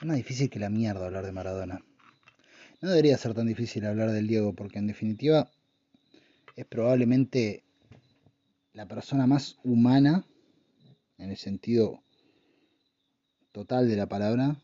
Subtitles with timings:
[0.00, 1.84] Es más difícil que la mierda hablar de Maradona.
[2.80, 5.50] No debería ser tan difícil hablar del Diego, porque en definitiva
[6.56, 7.62] es probablemente
[8.72, 10.24] la persona más humana,
[11.18, 12.02] en el sentido
[13.52, 14.56] total de la palabra,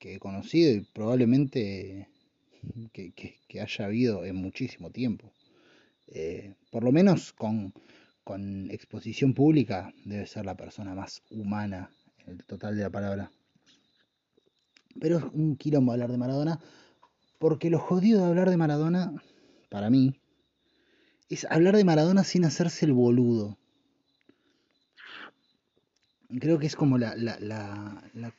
[0.00, 2.08] que he conocido y probablemente
[2.92, 5.32] que, haya habido en muchísimo tiempo.
[6.08, 7.72] Eh, por lo menos con,
[8.26, 11.92] con exposición pública debe ser la persona más humana
[12.26, 13.30] en el total de la palabra.
[15.00, 16.58] Pero es un quilombo hablar de Maradona,
[17.38, 19.12] porque lo jodido de hablar de Maradona,
[19.70, 20.20] para mí,
[21.28, 23.56] es hablar de Maradona sin hacerse el boludo.
[26.40, 27.14] Creo que es como la,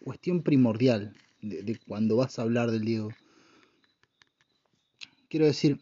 [0.04, 3.12] cuestión primordial de, cuando vas a hablar del Diego.
[5.30, 5.80] Quiero decir,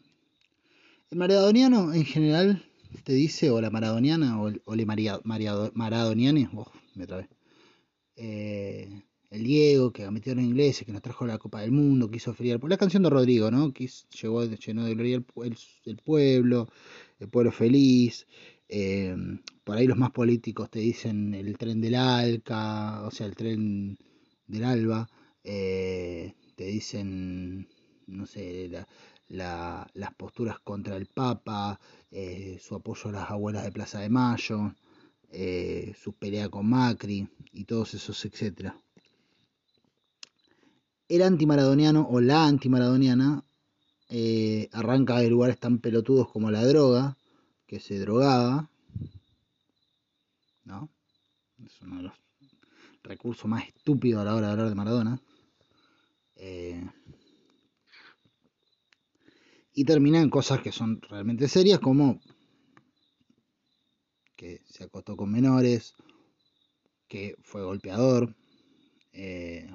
[1.10, 2.62] el maradoniano en general
[3.04, 7.06] te dice, o la maradoniana, o, o le maradoniane, oh, me.
[8.16, 12.16] Eh, el Diego, que metieron en inglés, que nos trajo la Copa del Mundo, que
[12.16, 12.60] hizo feriar.
[12.64, 13.72] La canción de Rodrigo, ¿no?
[13.72, 15.16] Que llegó, llenó de gloria
[15.84, 16.68] el, pueblo,
[17.18, 18.26] el pueblo feliz.
[18.68, 19.16] Eh,
[19.64, 23.98] por ahí los más políticos te dicen el tren del Alca, o sea, el tren
[24.46, 25.08] del Alba.
[25.44, 27.68] Eh, te dicen,
[28.06, 28.70] no sé,
[29.28, 31.78] las posturas contra el Papa,
[32.10, 34.74] eh, su apoyo a las abuelas de Plaza de Mayo,
[35.94, 38.76] su pelea con Macri y todos esos, etcétera
[41.08, 43.44] el antimaradoniano o la antimaradoniana
[44.08, 47.16] eh, arranca de lugares tan pelotudos como la droga,
[47.66, 48.70] que se drogaba,
[50.64, 50.88] ¿no?
[51.64, 52.12] Es uno de los
[53.02, 55.20] recursos más estúpidos a la hora de hablar de Maradona.
[56.36, 56.84] Eh,
[59.78, 62.18] y termina en cosas que son realmente serias, como
[64.34, 65.94] que se acostó con menores,
[67.06, 68.34] que fue golpeador,
[69.12, 69.70] eh,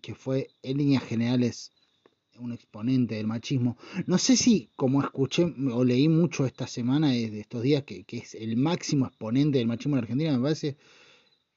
[0.00, 1.72] que fue en líneas generales
[2.38, 3.76] un exponente del machismo.
[4.06, 8.36] No sé si, como escuché o leí mucho esta semana, de estos días, que, es
[8.36, 10.76] el máximo exponente del machismo en Argentina, me parece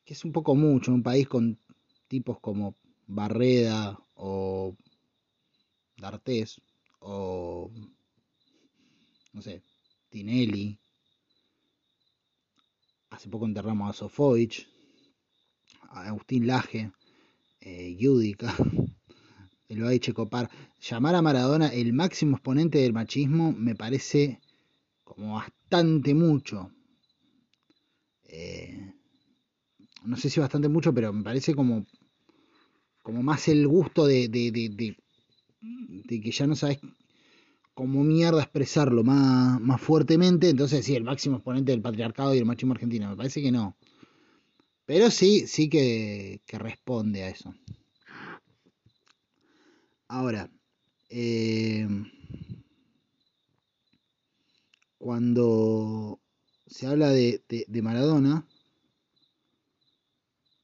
[0.03, 1.59] que es un poco mucho en un país con
[2.07, 2.75] tipos como
[3.05, 4.75] Barreda o
[6.01, 6.59] D'Artés
[6.99, 7.71] o,
[9.33, 9.61] no sé,
[10.09, 10.79] Tinelli.
[13.11, 14.67] Hace poco enterramos a Sofovich,
[15.89, 16.91] a Agustín Laje
[17.59, 18.55] eh, Yudica,
[19.69, 20.49] lo ha dicho copar.
[20.79, 24.39] Llamar a Maradona el máximo exponente del machismo me parece
[25.03, 26.71] como bastante mucho.
[28.23, 28.93] Eh,
[30.05, 31.85] no sé si bastante mucho, pero me parece como,
[33.03, 34.95] como más el gusto de, de
[36.07, 36.79] que ya no sabes
[37.73, 40.49] cómo mierda expresarlo más, más fuertemente.
[40.49, 43.09] Entonces, sí, el máximo exponente del patriarcado y el machismo argentino.
[43.09, 43.77] Me parece que no.
[44.85, 47.55] Pero sí, sí que, responde a eso.
[50.07, 50.51] Ahora,
[51.09, 51.87] eh,
[54.97, 56.19] cuando
[56.67, 57.41] se habla de,
[57.81, 58.45] Maradona,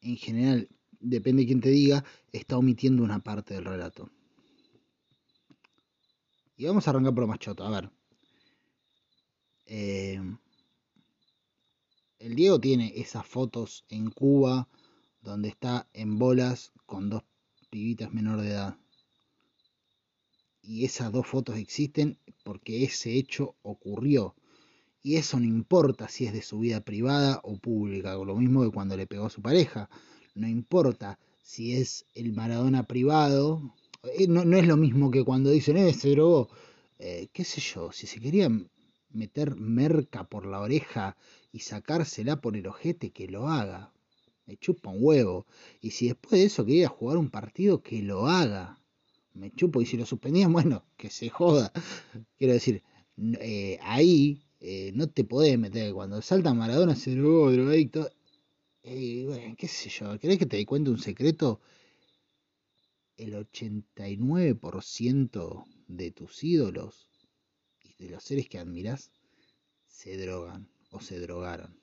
[0.02, 0.68] en general,
[1.00, 4.12] depende de quién te diga, está omitiendo una parte del relato.
[6.58, 7.64] Y vamos a arrancar por lo más choto.
[7.64, 7.90] A ver.
[9.68, 10.20] Eh,
[12.20, 14.68] el Diego tiene esas fotos en Cuba
[15.22, 17.24] donde está en bolas con dos
[17.70, 18.78] pibitas menor de edad.
[20.64, 24.36] Y esas dos fotos existen porque ese hecho ocurrió.
[25.04, 28.72] Y eso no importa si es de su vida privada o pública, lo mismo que
[28.72, 29.90] cuando le pegó a su pareja.
[30.34, 33.76] No importa si es el Maradona privado.
[34.16, 36.50] Eh, no, es lo mismo que cuando dicen, eh, se drogó.
[37.00, 38.70] Eh, qué sé yo, si se querían
[39.12, 41.18] meter merca por la oreja
[41.52, 43.92] y sacársela por el ojete, que lo haga.
[44.46, 45.46] Me chupa un huevo.
[45.82, 48.80] Y si después de eso quería jugar un partido, que lo haga.
[49.34, 49.82] Me chupo.
[49.82, 51.72] Y si lo suspendían, bueno, que se joda.
[52.38, 52.84] Quiero decir,
[53.40, 55.94] eh, ahí eh, no te podés meter.
[55.94, 58.10] Cuando salta Maradona, se drogó, drogadicto.
[58.84, 60.18] Eh, qué sé yo.
[60.20, 61.60] ¿Querés que te dé cuenta un secreto?
[63.18, 67.10] El 89% de tus ídolos
[67.84, 69.12] y de los seres que admiras
[69.88, 71.76] se drogan o se drogaron.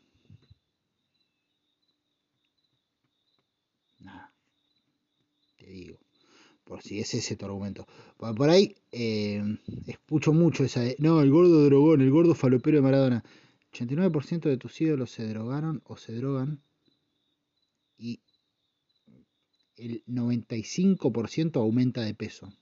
[3.98, 4.32] Nada,
[5.56, 5.98] te digo,
[6.64, 7.86] por si es ese tu argumento.
[8.16, 9.42] Por, ahí eh,
[9.86, 13.24] escucho mucho esa no, el gordo drogón, el gordo falopero de Maradona.
[13.72, 16.62] 89% de tus ídolos se drogaron o se drogan
[17.98, 18.20] y
[19.76, 22.52] el 95% aumenta de peso.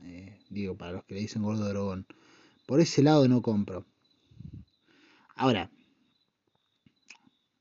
[0.00, 2.06] Eh, digo, para los que le dicen gordo drogón.
[2.66, 3.86] Por ese lado no compro.
[5.34, 5.70] Ahora,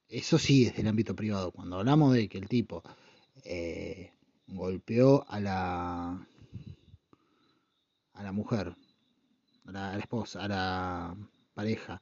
[0.08, 1.52] eso sí es del ámbito privado.
[1.52, 2.84] Cuando hablamos de que el tipo
[3.44, 4.12] eh,
[4.48, 6.28] golpeó a la
[8.14, 8.76] a la mujer,
[9.66, 11.18] a la, esposa, a la
[11.54, 12.02] pareja,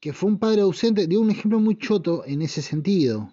[0.00, 3.32] que fue un padre ausente, dio un ejemplo muy choto en ese sentido.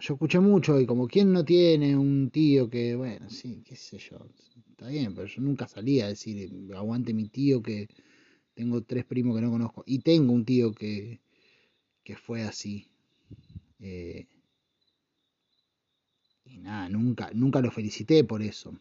[0.00, 3.98] Yo escuché mucho y como quien no tiene un tío que, bueno, sí, qué sé
[3.98, 4.18] yo,
[4.70, 7.88] está bien, pero yo nunca salía a decir, aguante mi tío que
[8.54, 9.82] tengo tres primos que no conozco.
[9.86, 11.20] Y tengo un tío que,
[12.04, 12.86] que fue así.
[13.80, 14.26] Eh,
[16.44, 18.78] y nada, nunca, nunca lo felicité por eso.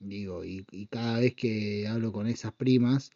[0.00, 3.10] Digo, y, cada vez que hablo con esas primas,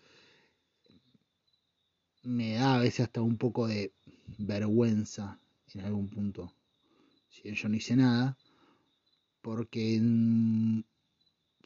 [2.23, 3.93] me da a veces hasta un poco de
[4.39, 5.39] vergüenza
[5.75, 6.53] en algún punto.
[7.29, 8.37] Si yo no hice nada,
[9.43, 10.01] porque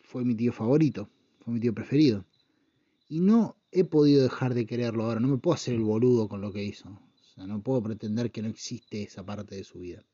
[0.03, 1.09] fue mi tío favorito,
[1.41, 2.25] fue mi tío preferido.
[3.09, 6.41] Y no he podido dejar de quererlo ahora, no me puedo hacer el boludo con
[6.41, 6.89] lo que hizo.
[6.89, 10.05] O sea, no puedo pretender que no existe esa parte de su vida.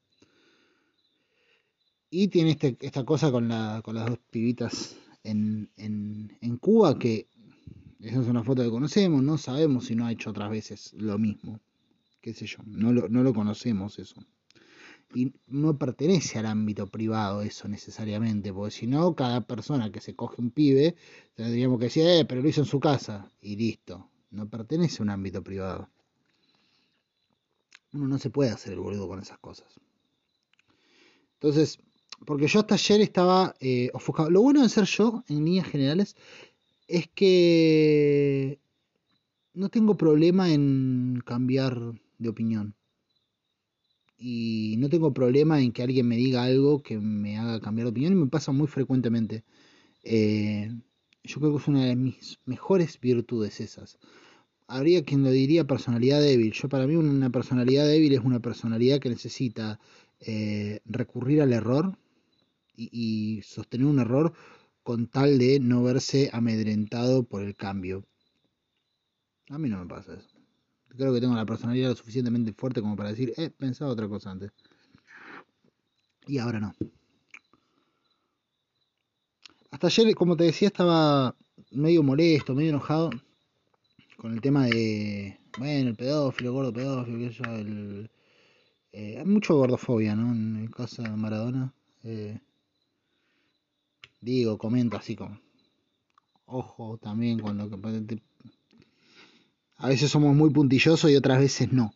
[2.11, 7.29] Y tiene este, esta cosa con, la, con las dos pibitas en, en, Cuba, que
[8.00, 11.19] esa es una foto que conocemos, no sabemos si no ha hecho otras veces lo
[11.19, 11.61] mismo,
[12.20, 14.20] qué sé yo, no lo, no lo conocemos eso.
[15.15, 20.15] Y no pertenece al ámbito privado eso necesariamente, porque si no, cada persona que se
[20.15, 20.97] coge un pibe,
[21.35, 25.05] tendríamos que decir, eh, pero lo hizo en su casa, y listo, no pertenece a
[25.05, 25.88] un ámbito privado.
[27.94, 29.81] Uno no se puede hacer el boludo con esas cosas.
[31.35, 31.79] Entonces,
[32.26, 34.29] porque yo hasta ayer estaba eh, ofuscado.
[34.29, 36.17] Lo bueno de ser yo, en líneas generales,
[36.87, 38.59] es que
[39.55, 42.75] no tengo problema en cambiar de opinión.
[44.19, 47.91] Y no tengo problema en que alguien me diga algo que me haga cambiar de
[47.93, 49.44] opinión y me pasa muy frecuentemente.
[50.03, 50.70] Eh,
[51.23, 53.99] yo creo que es una de mis mejores virtudes esas.
[54.67, 56.53] Habría quien lo diría personalidad débil.
[56.53, 59.79] Yo para mí una personalidad débil es una personalidad que necesita
[60.21, 61.97] eh, recurrir al error
[62.76, 64.32] y, sostener un error
[64.82, 68.05] con tal de no verse amedrentado por el cambio.
[69.50, 70.38] A mí no me pasa eso.
[70.99, 74.33] Creo que tengo la personalidad lo suficientemente fuerte como para decir, eh, pensaba otra cosa
[74.33, 74.50] antes.
[76.27, 76.75] Y ahora no.
[79.71, 81.37] Hasta ayer, como te decía, estaba
[81.71, 83.11] medio molesto, medio enojado
[84.17, 88.11] con el tema de, bueno, el pedófilo, gordo pedófilo, que yo, el...
[88.91, 90.33] Eh, hay mucho gordofobia, ¿no?
[90.33, 91.73] En el caso de Maradona.
[92.03, 92.41] Eh,
[94.21, 95.39] digo, comento así como,
[96.47, 97.71] ojo también con lo.
[99.79, 101.95] A veces somos muy puntillosos y otras veces no.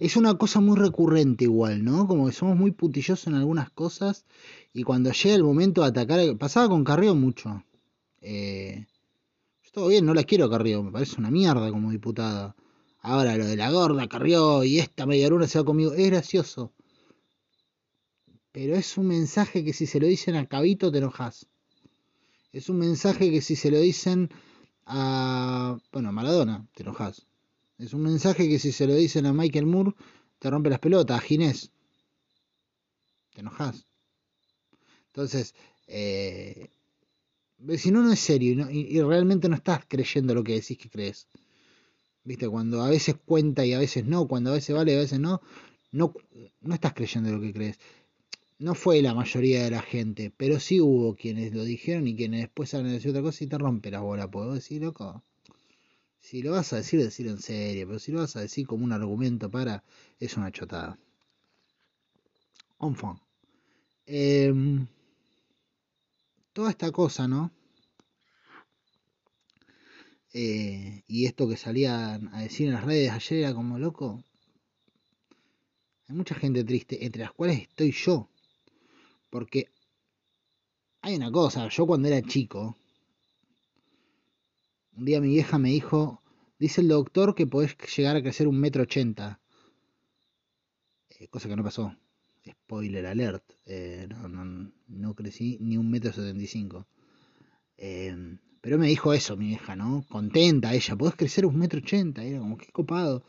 [0.00, 2.08] Es una cosa muy recurrente igual, ¿no?
[2.08, 4.24] Como que somos muy puntillosos en algunas cosas
[4.72, 7.64] y cuando llega el momento de atacar, pasaba con Carrió mucho.
[8.20, 8.86] Eh,
[9.72, 12.56] todo bien, no la quiero Carrió, me parece una mierda como diputada.
[13.00, 16.72] Ahora lo de la gorda Carrió y esta media luna se va conmigo, es gracioso.
[18.50, 21.46] Pero es un mensaje que si se lo dicen a Cabito te enojas.
[22.52, 24.30] Es un mensaje que si se lo dicen
[24.86, 27.26] a, bueno, a Maradona, te enojas.
[27.78, 29.92] Es un mensaje que si se lo dicen a Michael Moore,
[30.38, 31.70] te rompe las pelotas, a Ginés.
[33.32, 33.86] Te enojas.
[35.06, 35.54] Entonces,
[35.86, 36.70] eh,
[37.76, 41.26] si no, no es serio y, realmente no estás creyendo lo que decís que crees.
[42.24, 42.48] ¿Viste?
[42.48, 45.20] Cuando a veces cuenta y a veces no, cuando a veces vale y a veces
[45.20, 45.40] no,
[45.92, 46.14] no,
[46.60, 47.78] no estás creyendo lo que crees
[48.58, 52.40] no fue la mayoría de la gente, pero sí hubo quienes lo dijeron y quienes
[52.42, 54.30] después salen a decir otra cosa y te rompe la bola.
[54.30, 55.22] Puedo decir, loco,
[56.20, 58.84] si lo vas a decir, decirlo en serio, pero si lo vas a decir como
[58.84, 59.84] un argumento para,
[60.20, 60.98] es una chotada.
[62.80, 63.14] Enfin.
[64.06, 64.86] Em,
[66.52, 67.50] toda esta cosa, ¿no?
[70.32, 74.22] Eh, y esto que salían a decir en las redes ayer era como loco.
[76.08, 78.28] Hay mucha gente triste, entre las cuales estoy yo.
[79.34, 79.68] Porque
[81.02, 82.76] hay una cosa, yo cuando era chico,
[84.96, 86.22] un día mi vieja me dijo,
[86.56, 89.40] dice el doctor que podés llegar a crecer un metro ochenta.
[91.18, 91.96] Eh, cosa que no pasó.
[92.48, 93.42] Spoiler alert.
[93.66, 94.06] Eh,
[94.86, 96.86] no, crecí ni un metro setenta y cinco.
[97.76, 100.06] Eh, pero me dijo eso mi vieja, ¿no?
[100.08, 102.22] Contenta ella, podés crecer un metro ochenta.
[102.22, 103.24] Era como que copado.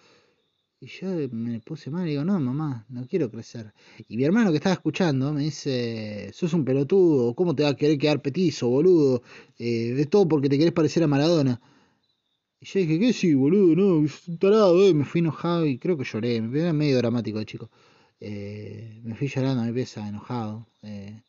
[0.86, 3.74] Y yo me puse mal y digo, no, mamá, no quiero crecer.
[4.08, 7.76] Y mi hermano que estaba escuchando me dice, sos un pelotudo, ¿cómo te va a
[7.76, 9.24] querer quedar petizo, boludo?
[9.58, 11.60] Eh, es todo porque te querés parecer a Maradona.
[12.60, 13.76] Y yo dije, ¿qué sí, boludo?
[13.76, 14.94] No, es un tarado, eh.
[14.94, 16.40] Me fui enojado y creo que lloré.
[16.42, 17.72] Me era medio dramático chico.
[18.20, 20.68] Eh, me fui llorando a mi pieza, enojado.
[20.84, 21.20] Eh,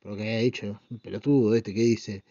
[0.00, 2.24] por lo que había dicho, un pelotudo este que dice.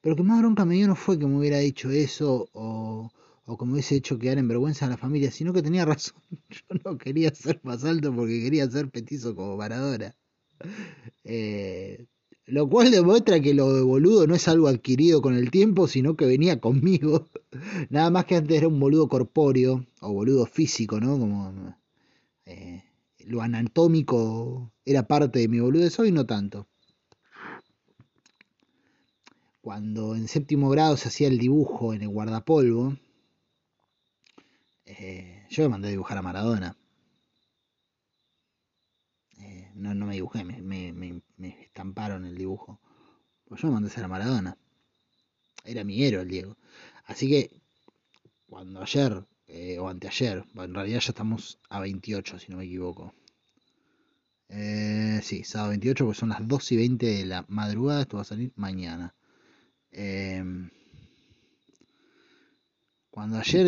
[0.00, 3.10] Pero que más bronca me dio no fue que me hubiera dicho eso o
[3.48, 6.20] o me hubiese hecho quedar en vergüenza a la familia, sino que tenía razón.
[6.50, 10.14] Yo no quería ser más alto porque quería ser petizo como Maradona.
[11.24, 12.06] Eh,
[12.44, 16.14] lo cual demuestra que lo de boludo no es algo adquirido con el tiempo, sino
[16.14, 17.26] que venía conmigo.
[17.88, 21.18] Nada más que antes era un boludo corpóreo o boludo físico, ¿no?
[21.18, 21.74] Como
[22.44, 22.84] eh,
[23.20, 26.68] lo anatómico era parte de mi boludez, hoy no tanto.
[29.62, 32.96] Cuando en séptimo grado se hacía el dibujo en el guardapolvo,
[34.88, 36.76] eh, yo me mandé a dibujar a Maradona.
[39.38, 42.80] Eh, no, no me dibujé, me, me, me, estamparon el dibujo.
[43.44, 44.56] Pues yo me mandé a hacer a Maradona.
[45.64, 46.56] Era mi héroe el Diego.
[47.04, 47.50] Así que
[48.46, 53.12] cuando ayer, eh, o anteayer, en realidad ya estamos a 28 si no me equivoco.
[54.48, 58.22] Eh, sí, sábado 28, porque son las 2 y 20 de la madrugada, esto va
[58.22, 59.14] a salir mañana.
[63.10, 63.66] Cuando ayer,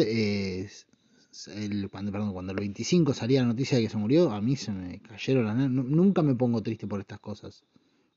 [1.48, 4.56] el, cuando, perdón, cuando el 25 salía la noticia de que se murió, a mí
[4.56, 5.70] se me cayeron las...
[5.70, 7.64] Nunca me pongo triste por estas cosas.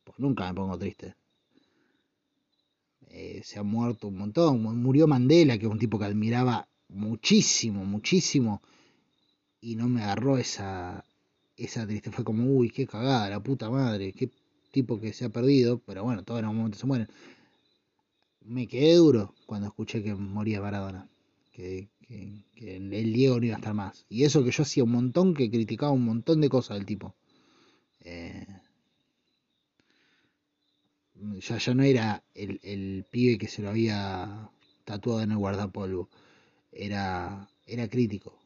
[0.04, 1.16] Pues nunca me pongo triste.
[3.10, 4.62] Eh, se ha muerto un montón.
[4.62, 8.62] Murió Mandela, que es un tipo que admiraba muchísimo, muchísimo.
[9.62, 11.06] Y no me agarró esa,
[11.56, 12.12] esa triste.
[12.12, 14.32] Fue como, uy, qué cagada, la puta madre, qué
[14.72, 15.80] tipo que se ha perdido.
[15.86, 17.08] Pero bueno, todos en algún momento se mueren.
[18.42, 21.08] Me quedé duro cuando escuché que moría Maradona.
[21.52, 24.06] Que, que, el Diego no iba a estar más.
[24.10, 27.16] Y eso que yo hacía un montón, que criticaba un montón de cosas del tipo.
[28.02, 28.46] Eh,
[31.40, 34.50] ya, ya no era el, el, pibe que se lo había
[34.86, 36.10] tatuado en el guardapolvo.
[36.72, 38.38] Era, era crítico.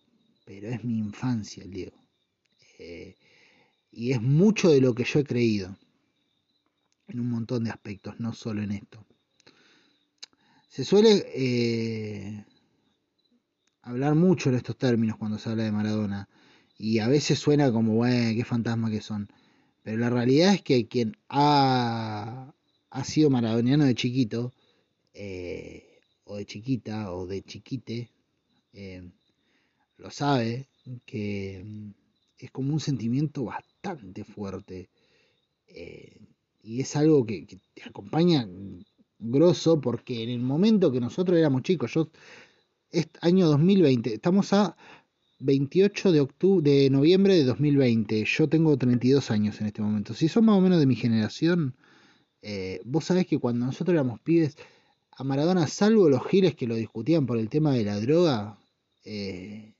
[0.45, 1.97] Pero es mi infancia el Diego.
[2.79, 3.15] Eh,
[3.91, 5.77] y es mucho de lo que yo he creído.
[7.07, 9.05] En un montón de aspectos, no solo en esto.
[10.67, 12.45] Se suele eh,
[13.87, 16.27] hablar mucho en estos términos cuando se habla de Maradona.
[16.77, 19.29] Y a veces suena como, bueno, qué fantasma que son.
[19.83, 22.53] Pero la realidad es que quien ha,
[22.89, 24.53] ha sido maradoniano de chiquito,
[25.13, 28.11] eh, o de chiquita, o de chiquite,
[28.73, 29.09] eh,
[29.97, 30.67] lo sabe,
[31.05, 31.65] que
[32.37, 34.89] es como un sentimiento bastante fuerte.
[35.67, 36.17] Eh,
[36.61, 38.47] y es algo que, que, te acompaña
[39.19, 42.09] grosso porque en el momento que nosotros éramos chicos, yo,
[42.91, 44.77] este año 2020, estamos a
[45.39, 50.13] 28 de, octubre, de noviembre de 2020, yo tengo 32 años en este momento.
[50.13, 51.75] Si son más o menos de mi generación,
[52.41, 54.57] eh, vos sabés que cuando nosotros éramos pibes,
[55.11, 58.59] a Maradona, salvo los giles que lo discutían por el tema de la droga,
[59.03, 59.73] eh,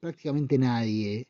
[0.00, 1.28] prácticamente nadie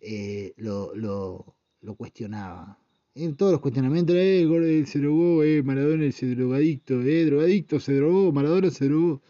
[0.00, 2.78] eh, lo, lo, lo, cuestionaba.
[3.14, 8.32] En todos los cuestionamientos, eh, se drogó, eh, Maradona es drogadicto, eh, drogadicto se drogó,
[8.32, 9.22] Maradona se drogó.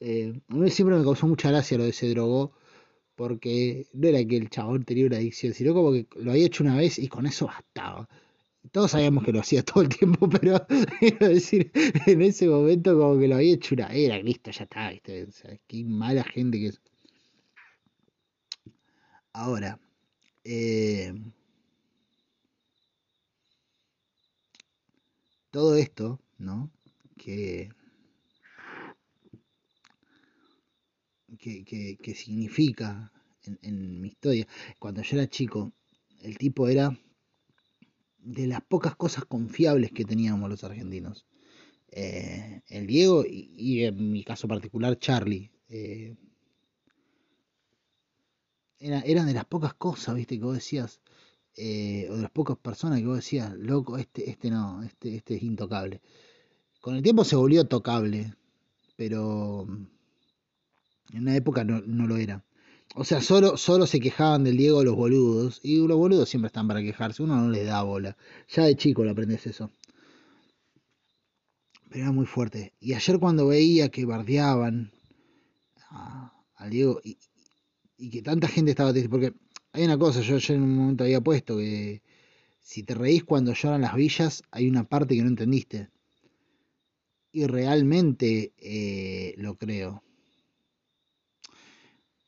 [0.00, 2.52] Eh, a mí siempre me causó mucha gracia lo de se drogó,
[3.16, 6.64] porque no era que el chabón tenía una adicción, sino como que lo había hecho
[6.64, 8.08] una vez y con eso bastaba.
[8.72, 10.66] Todos sabíamos que lo hacía todo el tiempo, pero
[11.00, 11.72] quiero decir,
[12.06, 15.28] en ese momento como que lo había hecho una era, listo, ya está, ¿viste?
[15.66, 16.80] Qué mala gente que es.
[19.32, 19.78] Ahora,
[20.44, 21.14] eh,
[25.50, 26.70] todo esto, ¿no?
[27.16, 27.70] Que,
[31.36, 34.46] que, que, que significa en, en, mi historia.
[34.78, 35.72] Cuando yo era chico,
[36.22, 36.96] el tipo era
[38.18, 41.26] de las pocas cosas confiables que teníamos los argentinos.
[41.90, 45.50] Eh, el Diego y, en mi caso particular Charlie.
[45.68, 46.16] Eh,
[48.78, 51.00] era, eran de las pocas cosas, viste, que vos decías,
[51.56, 55.36] eh, o de las pocas personas que vos decías, loco, este, este no, este, este
[55.36, 56.00] es intocable.
[56.80, 58.34] Con el tiempo se volvió tocable,
[58.96, 59.66] pero
[61.12, 62.44] en una época no, no lo era.
[62.94, 66.66] O sea, solo, solo se quejaban del Diego los boludos, y los boludos siempre están
[66.68, 68.16] para quejarse, uno no les da bola.
[68.48, 69.70] Ya de chico lo aprendes eso.
[71.90, 72.74] Pero era muy fuerte.
[72.80, 74.92] Y ayer cuando veía que bardeaban
[76.56, 77.18] al Diego, y,
[77.96, 79.32] y que tanta gente estaba triste, porque
[79.72, 82.02] hay una cosa, yo, yo en un momento había puesto que
[82.60, 85.88] si te reís cuando lloran las villas, hay una parte que no entendiste.
[87.32, 90.02] Y realmente eh, lo creo.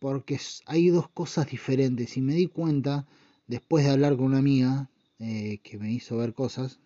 [0.00, 2.16] Porque hay dos cosas diferentes.
[2.16, 3.06] Y me di cuenta,
[3.46, 4.90] después de hablar con una amiga
[5.20, 6.80] eh, que me hizo ver cosas,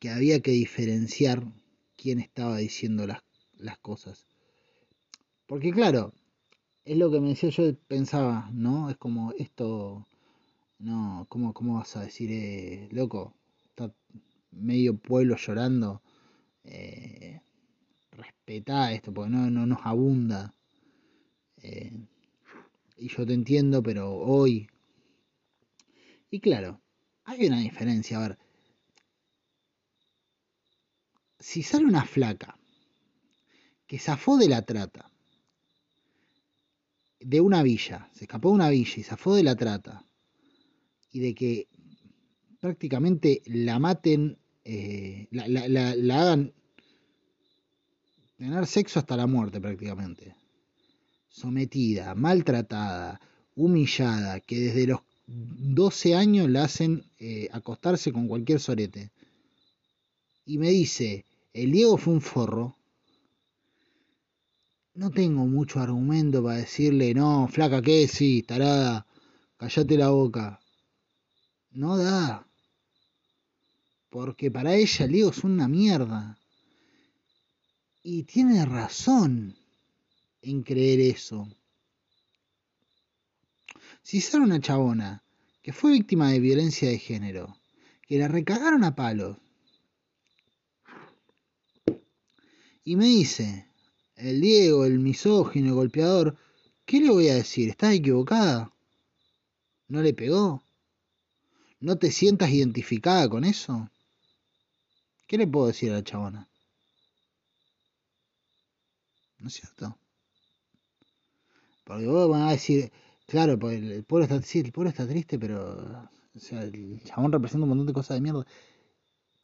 [0.00, 1.44] que había que diferenciar
[1.96, 3.22] quién estaba diciendo las,
[3.58, 4.26] las cosas.
[5.46, 6.12] Porque claro,
[6.84, 8.90] es lo que me decía, yo pensaba, ¿no?
[8.90, 10.06] Es como esto,
[10.78, 13.34] no, ¿cómo, cómo vas a decir, eh, loco?
[13.68, 13.92] Está
[14.50, 16.02] medio pueblo llorando.
[16.64, 17.40] Eh,
[18.12, 20.54] respetá esto, porque no, no nos abunda.
[21.66, 21.92] Eh,
[22.96, 24.68] y yo te entiendo, pero hoy...
[26.30, 26.80] Y claro,
[27.24, 28.18] hay una diferencia.
[28.18, 28.38] A ver,
[31.38, 32.58] si sale una flaca
[33.86, 35.10] que zafó de la trata,
[37.20, 40.06] de una villa, se escapó de una villa y zafó de la trata,
[41.10, 41.68] y de que
[42.60, 46.52] prácticamente la maten, eh, la, la, hagan
[48.36, 50.34] tener sexo hasta la muerte prácticamente,
[51.36, 53.20] sometida, maltratada,
[53.54, 59.10] humillada, que desde los 12 años la hacen eh, acostarse con cualquier sorete.
[60.46, 62.76] Y me dice, el Diego fue un forro.
[64.94, 68.08] No tengo mucho argumento para decirle, no, flaca, ¿qué?
[68.08, 69.06] Sí, tarada,
[69.58, 70.58] callate la boca.
[71.72, 72.46] No da.
[74.08, 76.38] Porque para ella el Diego es una mierda.
[78.02, 79.54] Y tiene razón
[80.50, 81.48] en creer eso.
[84.02, 85.24] Si sale una chabona
[85.60, 87.58] que fue víctima de violencia de género,
[88.06, 89.36] que la recagaron a palos,
[92.84, 93.66] y me dice,
[94.14, 96.36] el Diego, el misógino, el golpeador,
[96.84, 97.68] ¿qué le voy a decir?
[97.68, 98.72] ¿Estás equivocada?
[99.88, 100.62] ¿No le pegó?
[101.80, 103.90] ¿No te sientas identificada con eso?
[105.26, 106.48] ¿Qué le puedo decir a la chabona?
[109.38, 109.98] ¿No es cierto?
[111.86, 112.90] Porque vos vas a decir,
[113.26, 117.30] claro, pues el pueblo está, sí, el pueblo está triste, pero o sea, el chabón
[117.30, 118.44] representa un montón de cosas de mierda.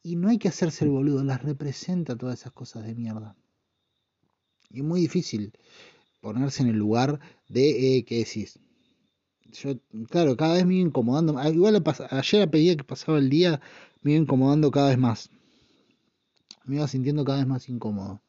[0.02, 3.36] Y no hay que hacerse el boludo, las representa todas esas cosas de mierda.
[4.70, 5.52] Y es muy difícil
[6.20, 8.58] ponerse en el lugar de eh, qué decís.
[9.52, 9.74] Yo,
[10.10, 11.38] claro, cada vez me iba incomodando.
[11.38, 11.80] Ah, igual
[12.10, 13.60] ayer a pedía que pasaba el día,
[14.02, 15.30] me iba incomodando cada vez más.
[16.64, 18.20] Me iba sintiendo cada vez más incómodo.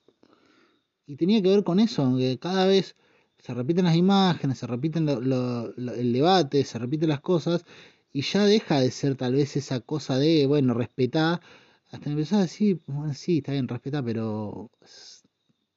[1.07, 2.95] Y tenía que ver con eso, que cada vez
[3.43, 7.65] se repiten las imágenes, se repiten el debate, se repiten las cosas,
[8.13, 11.41] y ya deja de ser tal vez esa cosa de, bueno, respetar
[11.91, 14.71] hasta empezar a decir, bueno, sí, está bien, respeta, pero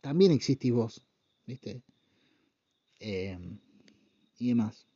[0.00, 1.02] también existís vos,
[1.44, 1.82] ¿viste?
[3.00, 3.58] Em,
[4.38, 4.86] y demás.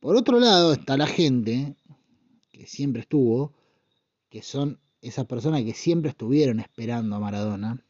[0.00, 1.76] Por otro lado está la gente
[2.50, 3.54] que siempre estuvo,
[4.30, 7.84] que son esas personas que siempre estuvieron esperando a Maradona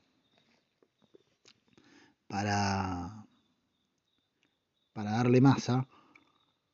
[2.32, 3.26] para,
[4.94, 5.86] para darle masa.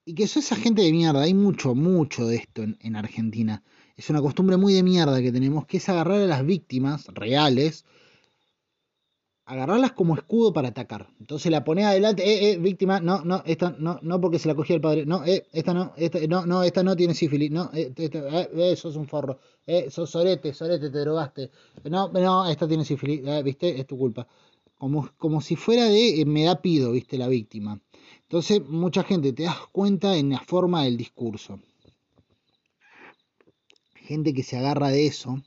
[0.04, 1.22] Y que son esa gente de mierda.
[1.22, 3.62] Hay mucho, mucho de esto en Argentina
[3.98, 7.84] es una costumbre muy de mierda que tenemos, que es agarrar a las víctimas reales,
[9.44, 11.08] agarrarlas como escudo para atacar.
[11.18, 14.54] Entonces la pone adelante, eh, eh, víctima, no, no, esta no, no porque se la
[14.54, 17.70] cogió el padre, no, eh, esta no, esta no, no, esta no tiene sífilis, no,
[17.74, 21.50] eh, eh, sos un forro, eh, sos sorete, sorete, te drogaste,
[21.90, 24.28] no, no, esta tiene sífilis, viste, es tu culpa.
[24.78, 27.80] Como, como si fuera de me da pido, viste, la víctima.
[28.22, 31.60] Entonces, mucha gente te das cuenta en la forma del discurso
[34.08, 35.42] gente que se agarra de eso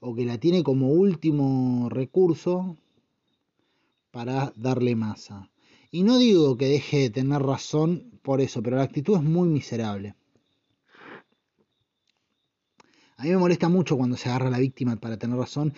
[0.00, 2.78] o que la tiene como último recurso
[4.10, 5.50] para darle masa.
[5.90, 9.48] Y no digo que deje de tener razón por eso, pero la actitud es muy
[9.48, 10.14] miserable.
[13.18, 15.74] A mí me molesta mucho cuando se agarra a la víctima para tener razón,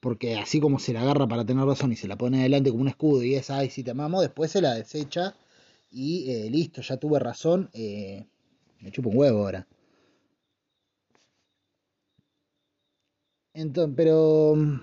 [0.00, 2.82] porque así como se la agarra para tener razón y se la pone adelante como
[2.82, 5.34] un escudo y es, ay, si te amamos, después se la desecha
[5.90, 8.26] y eh, listo, ya tuve razón, eh,
[8.80, 9.66] me chupo un huevo ahora.
[13.54, 14.80] Entonces, pero mm,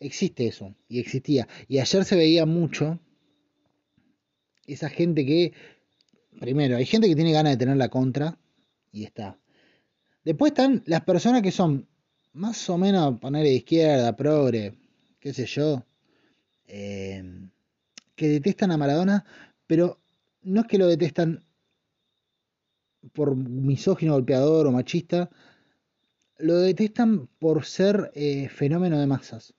[0.00, 1.46] existe eso, y existía.
[1.68, 2.98] Y ayer se veía mucho
[4.66, 5.52] esa gente que,
[6.40, 8.38] primero, hay gente que tiene ganas de tener la contra,
[8.90, 9.38] y está.
[10.24, 11.86] Después están las personas que son
[12.36, 14.74] más o menos poner izquierda, progre,
[15.20, 15.84] qué sé yo,
[16.66, 17.24] eh,
[18.14, 19.24] que detestan a Maradona,
[19.66, 19.98] pero
[20.42, 21.42] no es que lo detestan
[23.14, 25.30] por misógino, golpeador o machista,
[26.38, 29.54] lo detestan por ser eh, fenómeno de masas.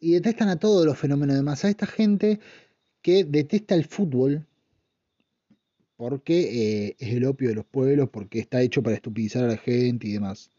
[0.00, 1.70] Y detestan a todos los fenómenos de masas.
[1.70, 2.40] Esta gente
[3.02, 4.46] que detesta el fútbol
[5.96, 9.56] porque eh, es el opio de los pueblos, porque está hecho para estupidizar a la
[9.56, 10.50] gente y demás.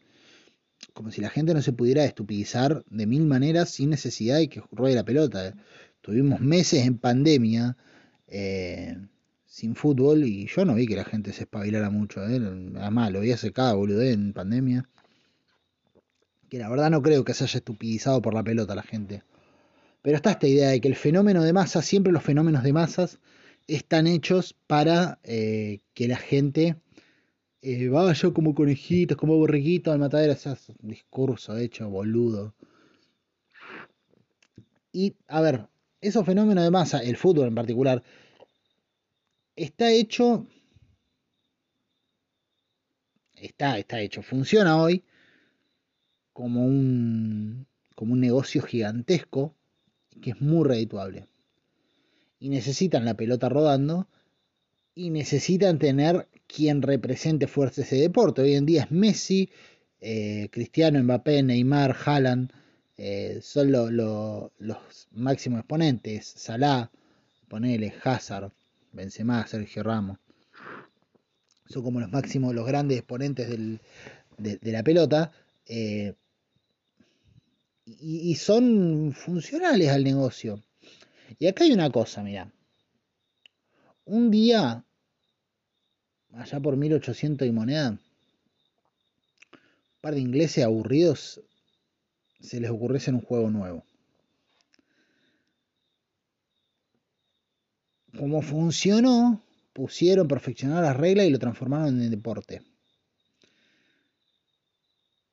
[0.92, 4.62] Como si la gente no se pudiera estupidizar de mil maneras sin necesidad de que
[4.72, 5.54] ruede la pelota.
[6.00, 7.76] Tuvimos meses en pandemia
[8.26, 8.96] eh,
[9.46, 12.20] sin fútbol y yo no vi que la gente se espabilara mucho.
[12.20, 14.88] Además, lo vi hace cada boludo en pandemia
[16.48, 19.22] que la verdad no creo que se haya estupidizado por la pelota la gente.
[20.02, 23.18] Pero está esta idea de que el fenómeno de masas, siempre los fenómenos de masas,
[23.66, 26.76] están hechos para eh, que la gente
[27.62, 32.54] eh, vaya como conejitos, como borreguitos al matadero, ese discurso hecho boludo.
[34.92, 35.68] Y, a ver,
[36.00, 38.02] esos fenómenos de masa, el fútbol en particular,
[39.56, 40.46] está hecho.
[43.34, 44.22] Está, está hecho.
[44.22, 45.04] Funciona hoy
[46.32, 49.54] como un, como un negocio gigantesco
[50.20, 51.28] que es muy redituable.
[52.40, 54.08] Y necesitan la pelota rodando
[54.94, 58.42] y necesitan tener quien represente fuerte ese deporte.
[58.42, 59.50] Hoy en día es Messi,
[60.00, 62.50] eh, Cristiano, Mbappé, Neymar, Haaland,
[62.96, 66.26] eh, son los máximos exponentes.
[66.26, 66.90] Salah,
[67.48, 68.50] ponele, Hazard,
[68.92, 70.18] Benzema, Sergio Ramos.
[71.66, 75.30] Son como los máximos, los grandes exponentes de, la pelota.
[75.66, 76.14] Eh,
[77.84, 80.62] y, y, son funcionales al negocio.
[81.38, 82.50] Y acá hay una cosa, mira.
[84.06, 84.84] Un día
[86.38, 88.00] allá por 1800 y moneda, un
[90.00, 91.40] par de ingleses aburridos
[92.40, 93.84] se les ocurrió hacer un juego nuevo.
[98.16, 102.62] Como funcionó, pusieron, perfeccionaron las reglas y lo transformaron en deporte.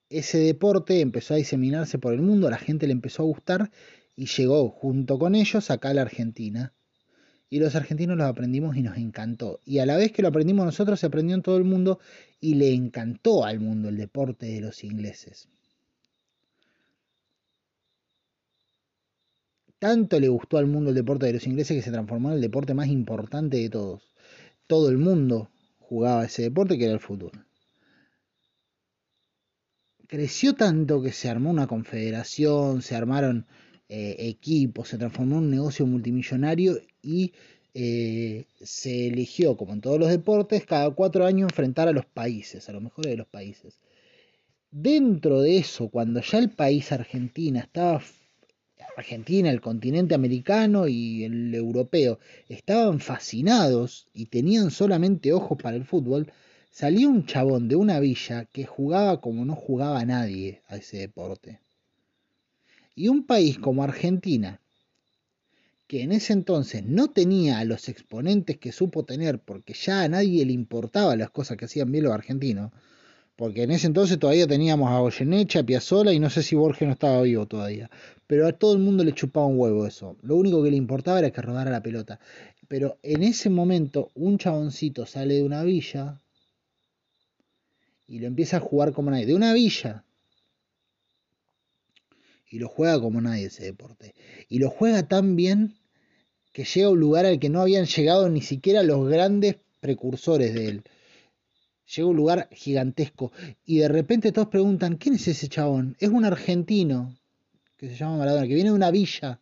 [0.09, 3.71] Ese deporte empezó a diseminarse por el mundo, a la gente le empezó a gustar
[4.15, 6.73] y llegó junto con ellos acá a la Argentina
[7.55, 9.61] y los argentinos lo aprendimos y nos encantó.
[9.63, 12.01] Y a la vez que lo aprendimos nosotros, se aprendió en todo el mundo
[12.41, 15.47] y le encantó al mundo el deporte de los ingleses.
[19.79, 22.41] Tanto le gustó al mundo el deporte de los ingleses que se transformó en el
[22.41, 24.03] deporte más importante de todos.
[24.67, 27.45] Todo el mundo jugaba ese deporte que era el fútbol.
[30.09, 33.47] Creció tanto que se armó una confederación, se armaron
[33.89, 34.37] eh,
[34.85, 37.33] se transformó en un negocio multimillonario y
[37.73, 42.69] eh, se eligió, como en todos los deportes, cada cuatro años enfrentar a los países,
[42.69, 43.79] a los mejores de los países.
[44.71, 48.01] Dentro de eso, cuando ya el país Argentina estaba,
[48.97, 52.19] Argentina, el continente americano y el europeo,
[52.49, 56.31] estaban fascinados y tenían solamente ojos para el fútbol,
[56.71, 61.59] salió un chabón de una villa que jugaba como no jugaba nadie a ese deporte.
[62.95, 64.61] Y un país como Argentina,
[65.87, 70.07] que en ese entonces no tenía a los exponentes que supo tener, porque ya a
[70.07, 72.71] nadie le importaba las cosas que hacían bien los argentinos,
[73.35, 76.87] porque en ese entonces todavía teníamos a Goyeneche, a Piazzola y no sé si Borges
[76.87, 77.89] no estaba vivo todavía,
[78.27, 81.19] pero a todo el mundo le chupaba un huevo eso, lo único que le importaba
[81.19, 82.19] era que rodara la pelota,
[82.67, 86.21] pero en ese momento un chaboncito sale de una villa
[88.07, 90.04] y lo empieza a jugar como nadie, de una villa,
[92.49, 94.13] y lo juega como nadie ese deporte.
[94.49, 95.75] Y lo juega tan bien
[96.53, 100.53] que llega a un lugar al que no habían llegado ni siquiera los grandes precursores
[100.53, 100.83] de él.
[101.93, 103.31] Llega a un lugar gigantesco
[103.65, 105.95] y de repente todos preguntan, ¿quién es ese chabón?
[105.99, 107.15] Es un argentino
[107.77, 109.39] que se llama Maradona, que viene de una villa.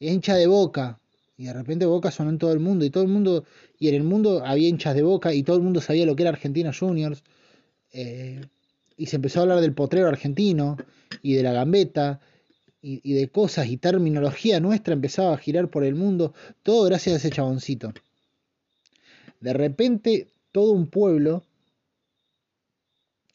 [0.00, 1.00] es hincha de boca.
[1.36, 2.84] Y de repente Boca sonó en todo el mundo.
[2.84, 3.44] Y todo el mundo,
[3.78, 6.24] y en el mundo había hinchas de Boca y todo el mundo sabía lo que
[6.24, 7.22] era Argentina Juniors.
[7.92, 8.40] Eh,
[8.98, 10.76] y se empezó a hablar del potrero argentino
[11.22, 12.20] y de la gambeta
[12.82, 17.16] y, de cosas y terminología nuestra empezaba a girar por el mundo, todo gracias a
[17.18, 17.92] ese chaboncito.
[19.40, 21.44] De repente todo un pueblo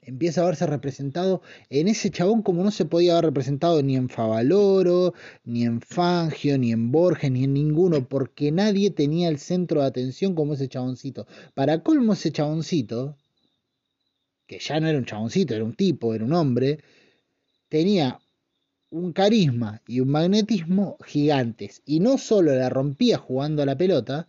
[0.02, 4.10] empieza a verse representado en ese chabón como no se podía haber representado ni en
[4.10, 5.14] Favaloro,
[5.46, 9.88] ni en Fangio, ni en Borges, ni en ninguno, porque nadie tenía el centro de
[9.88, 11.26] atención como ese chaboncito.
[11.54, 13.16] Para colmo ese chaboncito,
[14.48, 16.80] que ya no era un chaboncito, era un tipo, era un hombre,
[17.70, 18.20] tenía
[18.90, 21.82] un carisma y un magnetismo gigantes.
[21.86, 24.28] Y no solo la rompía jugando a la pelota,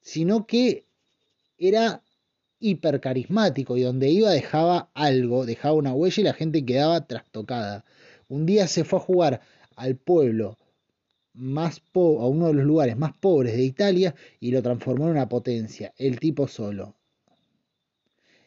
[0.00, 0.84] sino que
[1.58, 2.02] era
[2.58, 7.84] hiper carismático y donde iba dejaba algo, dejaba una huella y la gente quedaba trastocada.
[8.28, 9.40] Un día se fue a jugar
[9.76, 10.58] al pueblo
[11.34, 15.28] más a uno de los lugares más pobres de Italia y lo transformó en una
[15.28, 16.94] potencia, el tipo solo.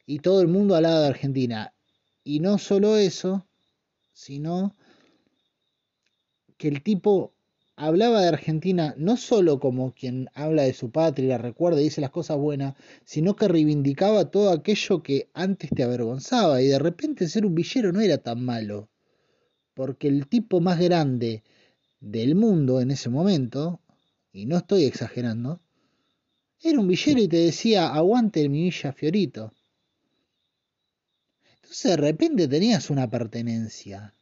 [0.06, 1.74] Y todo el mundo al lado de Argentina.
[2.24, 3.48] Y no solo eso,
[4.14, 4.74] sino
[6.58, 7.36] que el tipo
[7.76, 12.02] hablaba de Argentina no solo como quien habla de su patria la recuerda y dice
[12.02, 17.28] las cosas buenas, sino que reivindicaba todo aquello que antes te avergonzaba y de repente
[17.28, 18.90] ser un villero no era tan malo,
[19.74, 21.44] porque el tipo más grande
[22.00, 23.82] del mundo en ese momento,
[24.32, 25.60] y no estoy exagerando,
[26.62, 29.52] era un villero y te decía, aguante mi villa Fiorito.
[31.66, 34.14] Entonces de repente tenías una pertenencia.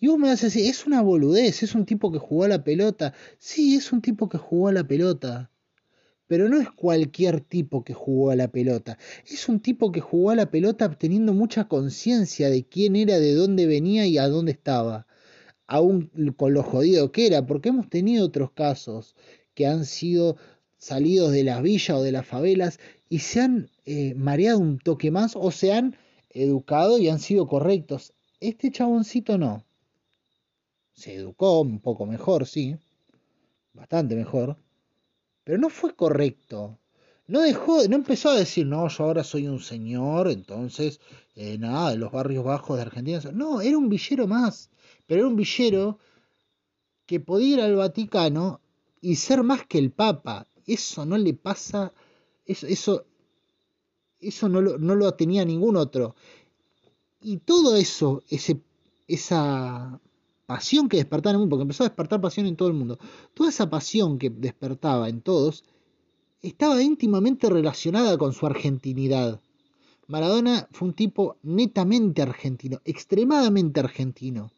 [0.00, 2.64] Y vos me vas a es una boludez, es un tipo que jugó a la
[2.64, 3.12] pelota.
[3.38, 5.50] Sí, es un tipo que jugó a la pelota.
[6.26, 8.96] pero no es cualquier tipo que jugó a la pelota.
[9.26, 13.34] Es un tipo que jugó a la pelota teniendo mucha conciencia de quién era, de
[13.34, 15.06] dónde venía y a dónde estaba.
[15.66, 19.14] Aún con lo jodido que era, porque hemos tenido otros casos
[19.54, 20.36] que han sido
[20.78, 25.10] salidos de las villas o de las favelas y se han eh, mareado un toque
[25.10, 25.96] más o se han
[26.42, 28.12] educado y han sido correctos.
[28.40, 29.64] Este chaboncito no.
[30.94, 32.76] Se educó un poco mejor, sí.
[33.72, 34.56] Bastante mejor
[35.48, 36.78] pero no fue correcto.
[37.26, 41.00] No dejó, no empezó a decir, no, yo ahora soy un señor, entonces,
[41.36, 43.18] eh, nada, de los barrios bajos de Argentina.
[43.32, 44.68] No, era un villero más,
[45.06, 46.00] pero era un villero
[47.06, 48.60] que podía ir al Vaticano
[49.00, 50.46] y ser más que el Papa.
[50.66, 51.94] Eso no le pasa,
[52.44, 53.06] eso, eso,
[54.20, 56.14] eso no, lo, no lo tenía ningún otro.
[57.20, 58.60] Y todo eso, ese,
[59.06, 60.00] esa
[60.46, 62.98] pasión que despertaba en el mundo, porque empezó a despertar pasión en todo el mundo,
[63.34, 65.64] toda esa pasión que despertaba en todos
[66.42, 69.40] estaba íntimamente relacionada con su argentinidad.
[70.06, 74.50] Maradona fue un tipo netamente argentino, extremadamente argentino.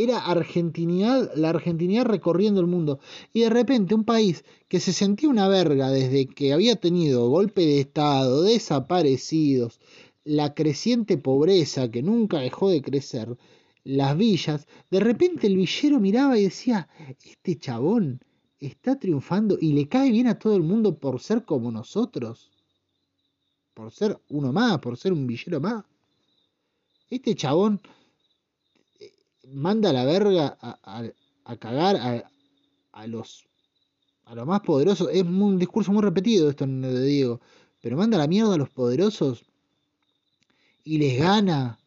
[0.00, 3.00] Era argentinidad, la argentinidad recorriendo el mundo.
[3.32, 7.62] Y de repente un país que se sentía una verga desde que había tenido golpe
[7.62, 9.80] de Estado, desaparecidos,
[10.22, 13.36] la creciente pobreza que nunca dejó de crecer,
[13.82, 16.88] las villas, de repente el villero miraba y decía,
[17.24, 18.20] este chabón
[18.60, 22.52] está triunfando y le cae bien a todo el mundo por ser como nosotros,
[23.74, 25.84] por ser uno más, por ser un villero más.
[27.10, 27.80] Este chabón
[29.52, 32.30] manda a la verga a, cagar a,
[32.92, 33.46] a, los
[34.24, 35.08] a los más poderosos.
[35.12, 37.40] Es un discurso muy repetido esto, no le digo.
[37.80, 39.44] Pero manda la mierda a los poderosos
[40.84, 41.78] y les gana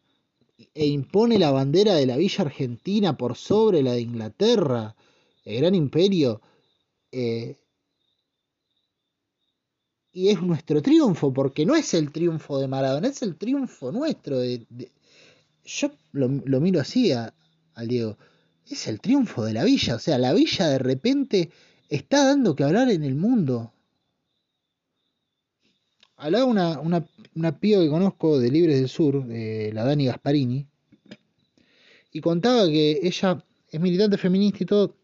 [0.74, 4.94] e impone la bandera de la Villa Argentina por sobre la de Inglaterra,
[5.44, 6.40] el gran imperio.
[7.10, 7.56] Eh,
[10.12, 14.38] y es nuestro triunfo, porque no es el triunfo de Maradona, es el triunfo nuestro.
[14.38, 14.66] De,
[15.64, 16.28] Yo lo,
[16.60, 17.12] miro así
[17.74, 18.18] al Diego.
[18.68, 21.50] Es el triunfo de la villa, o sea, la villa de repente
[21.88, 23.72] está dando que hablar en el mundo.
[26.16, 27.04] Hablaba una, una,
[27.34, 30.66] una piba que conozco de Libres del Sur, la Dani Gasparini,
[32.12, 34.96] y contaba que ella es militante feminista y todo,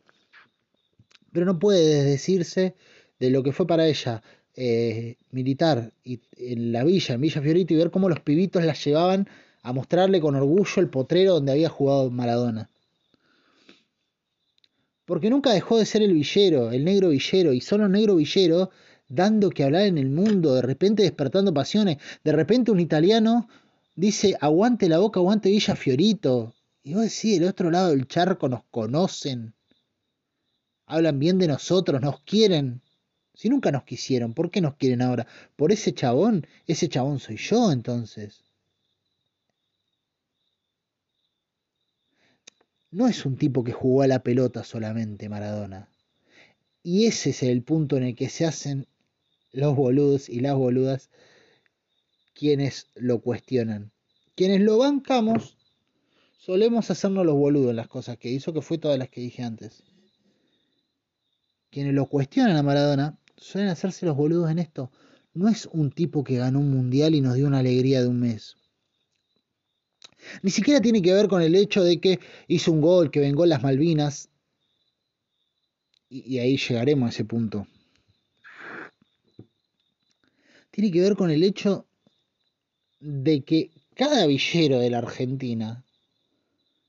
[1.32, 2.74] pero no puede decirse
[3.18, 4.22] de lo que fue para ella
[4.54, 8.74] eh, militar y, en la villa, en Villa Fiorito, y ver cómo los pibitos la
[8.74, 9.28] llevaban
[9.62, 12.70] a mostrarle con orgullo el potrero donde había jugado Maradona.
[15.04, 18.70] Porque nunca dejó de ser el villero, el negro villero, y solo negro villero
[19.08, 23.48] dando que hablar en el mundo, de repente despertando pasiones, de repente un italiano
[23.96, 26.54] dice aguante la boca, aguante Villa Fiorito.
[26.82, 29.54] Y vos decís, del otro lado del charco nos conocen,
[30.86, 32.82] hablan bien de nosotros, nos quieren.
[33.34, 35.26] Si nunca nos quisieron, ¿por qué nos quieren ahora?
[35.56, 36.46] ¿Por ese chabón?
[36.66, 38.47] Ese chabón soy yo entonces.
[42.90, 45.90] No es un tipo que jugó a la pelota solamente, Maradona.
[46.82, 48.86] Y ese es el punto en el que se hacen
[49.52, 51.10] los boludos y las boludas
[52.34, 53.92] quienes lo cuestionan.
[54.36, 55.56] Quienes lo bancamos
[56.38, 59.42] solemos hacernos los boludos en las cosas que hizo, que fue todas las que dije
[59.42, 59.82] antes.
[61.70, 64.90] Quienes lo cuestionan a Maradona suelen hacerse los boludos en esto.
[65.34, 68.20] No es un tipo que ganó un mundial y nos dio una alegría de un
[68.20, 68.57] mes.
[70.42, 73.46] Ni siquiera tiene que ver con el hecho de que hizo un gol que vengó
[73.46, 74.28] las Malvinas.
[76.08, 77.66] Y, y ahí llegaremos a ese punto
[80.78, 81.88] tiene que ver con el hecho
[83.00, 85.84] de que cada villero de la Argentina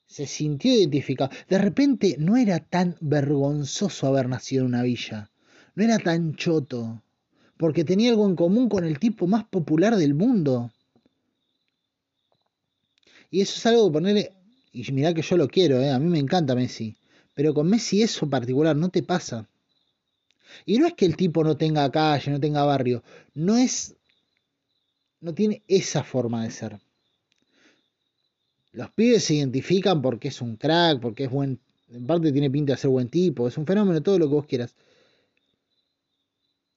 [0.06, 1.32] se sintió identificado.
[1.50, 5.32] De repente no era tan vergonzoso haber nacido en una villa,
[5.74, 7.02] no era tan choto,
[7.58, 10.72] porque tenía algo en común con el tipo más popular del mundo.
[13.32, 14.32] Y eso es algo que ponerle,
[14.72, 15.92] y mirá que yo lo quiero, ¿eh?
[15.92, 16.96] a mí me encanta Messi,
[17.36, 19.48] pero con Messi eso en particular no te pasa.
[20.66, 23.04] Y no es que el tipo no tenga calle, no tenga barrio,
[23.36, 23.96] no es,
[25.22, 26.80] no tiene esa forma de ser.
[28.72, 32.74] Los pibes se identifican porque es un crack, porque es buen, en parte tiene pinta
[32.74, 34.76] de ser buen tipo, es un fenómeno, todo lo que vos quieras.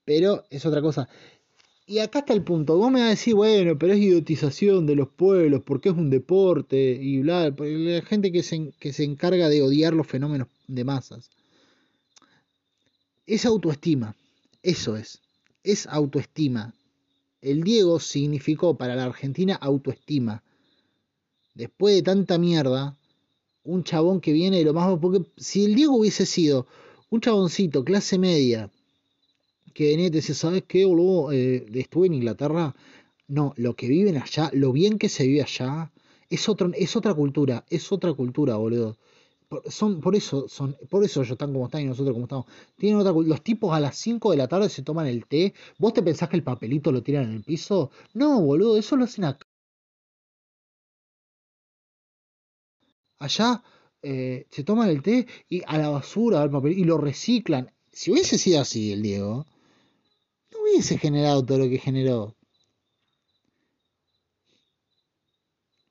[0.04, 1.08] Pero es otra cosa.
[1.86, 2.76] Y acá está el punto.
[2.76, 6.10] Vos me vas a decir, bueno, pero es idiotización de los pueblos, porque es un
[6.10, 7.50] deporte y bla.
[7.58, 11.30] La gente que se, que se encarga de odiar los fenómenos de masas
[13.26, 14.16] es autoestima.
[14.62, 15.20] Eso es.
[15.62, 16.74] Es autoestima.
[17.40, 20.42] El Diego significó para la Argentina autoestima.
[21.54, 22.96] Después de tanta mierda,
[23.64, 24.98] un chabón que viene de lo más...
[25.00, 26.66] Porque si el Diego hubiese sido
[27.10, 28.70] un chaboncito, clase media,
[29.72, 31.32] que venía y te decía, ¿sabes qué, boludo?
[31.32, 32.74] Eh, estuve en Inglaterra.
[33.28, 35.92] No, lo que viven allá, lo bien que se vive allá,
[36.30, 38.98] es, otro, es otra cultura, es otra cultura, boludo.
[39.48, 42.46] Por, son, por eso, son, por eso ellos están como están y nosotros como estamos.
[42.76, 45.54] Tienen otra, los tipos a las 5 de la tarde se toman el té.
[45.78, 47.90] ¿Vos te pensás que el papelito lo tiran en el piso?
[48.14, 49.46] No, boludo, eso lo hacen acá.
[53.18, 53.62] Allá
[54.02, 57.70] eh, se toman el té y a la basura al papel y lo reciclan.
[57.92, 59.46] Si hubiese sido así el Diego,
[60.72, 62.36] hubiese generado todo lo que generó.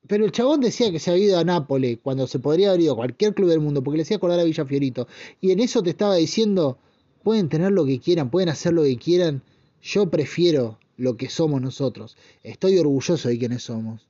[0.08, 2.94] Pero el chabón decía que se había ido a Nápoles cuando se podría haber ido
[2.94, 5.08] a cualquier club del mundo porque le hacía acordar a Villa Fiorito.
[5.40, 6.80] Y en eso te estaba diciendo,
[7.24, 9.42] pueden tener lo que quieran, pueden hacer lo que quieran.
[9.82, 12.18] Yo prefiero lo que somos nosotros.
[12.44, 14.08] Estoy orgulloso de quienes somos.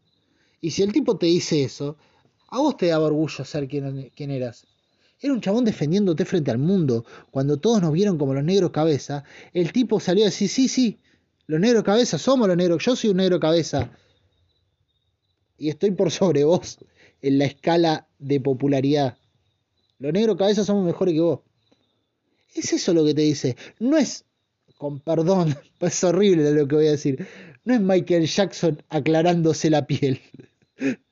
[0.60, 1.97] Y si el tipo te dice eso,
[2.47, 4.65] a vos te daba orgullo ser quien, quien eras.
[5.21, 7.05] Era un chabón defendiéndote frente al mundo.
[7.29, 10.99] Cuando todos nos vieron como los negros cabeza, el tipo salió a decir, sí, sí,
[11.45, 13.91] los negros cabeza, somos los negros, yo soy un negro cabeza.
[15.57, 16.79] Y estoy por sobre vos
[17.21, 19.17] en la escala de popularidad.
[19.99, 21.41] Los negros cabeza somos mejores que vos.
[22.55, 23.55] Es eso lo que te dice.
[23.79, 24.25] No es,
[24.77, 27.27] con perdón, es horrible lo que voy a decir.
[27.63, 30.19] No es Michael Jackson aclarándose la piel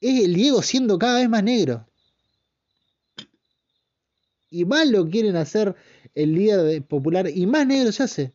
[0.00, 1.86] es el Diego siendo cada vez más negro.
[4.54, 5.74] Y más lo quieren hacer
[6.14, 8.32] el líder popular y más negro se hace.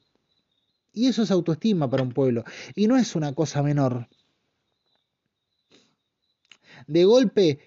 [0.91, 2.43] Y eso es autoestima para un pueblo.
[2.75, 4.09] Y no es una cosa menor.
[6.87, 7.59] De golpe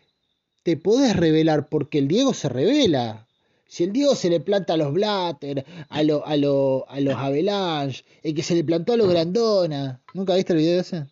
[0.62, 3.26] te podés revelar porque el Diego se revela.
[3.66, 8.34] Si el Diego se le planta a los Blatter, a, a, a los Avalanche, el
[8.34, 10.02] que se le plantó a los Grandona.
[10.12, 11.06] ¿Nunca viste el video ese?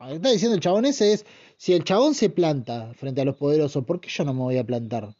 [0.00, 1.26] Lo que está diciendo el chabón ese es
[1.58, 4.58] si el chabón se planta frente a los poderosos, ¿por qué yo no me voy
[4.58, 5.14] a plantar?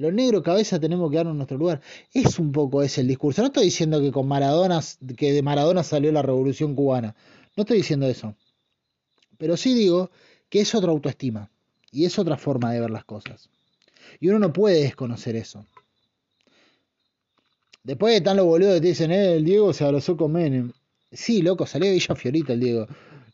[0.00, 1.80] Los negros cabeza tenemos que darnos nuestro lugar.
[2.12, 3.42] Es un poco ese el discurso.
[3.42, 4.80] No estoy diciendo que con Maradona,
[5.16, 7.14] que de Maradona salió la revolución cubana.
[7.56, 8.34] No estoy diciendo eso.
[9.36, 10.10] Pero sí digo
[10.48, 11.50] que es otra autoestima.
[11.92, 13.50] Y es otra forma de ver las cosas.
[14.20, 15.66] Y uno no puede desconocer eso.
[17.82, 20.72] Después están los boludos que te dicen, eh, el Diego se abrazó con Menem.
[21.12, 22.86] Sí, loco, salió de Villa Fiorita el Diego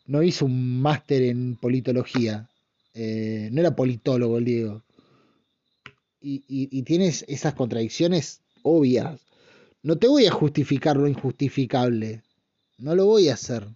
[0.07, 2.49] no hizo un máster en politología.
[2.93, 4.81] Eh, no era politólogo el Diego.
[6.19, 9.21] Y, y, tienes esas contradicciones obvias.
[9.83, 12.23] No te voy a justificar lo injustificable.
[12.77, 13.67] No lo voy a hacer.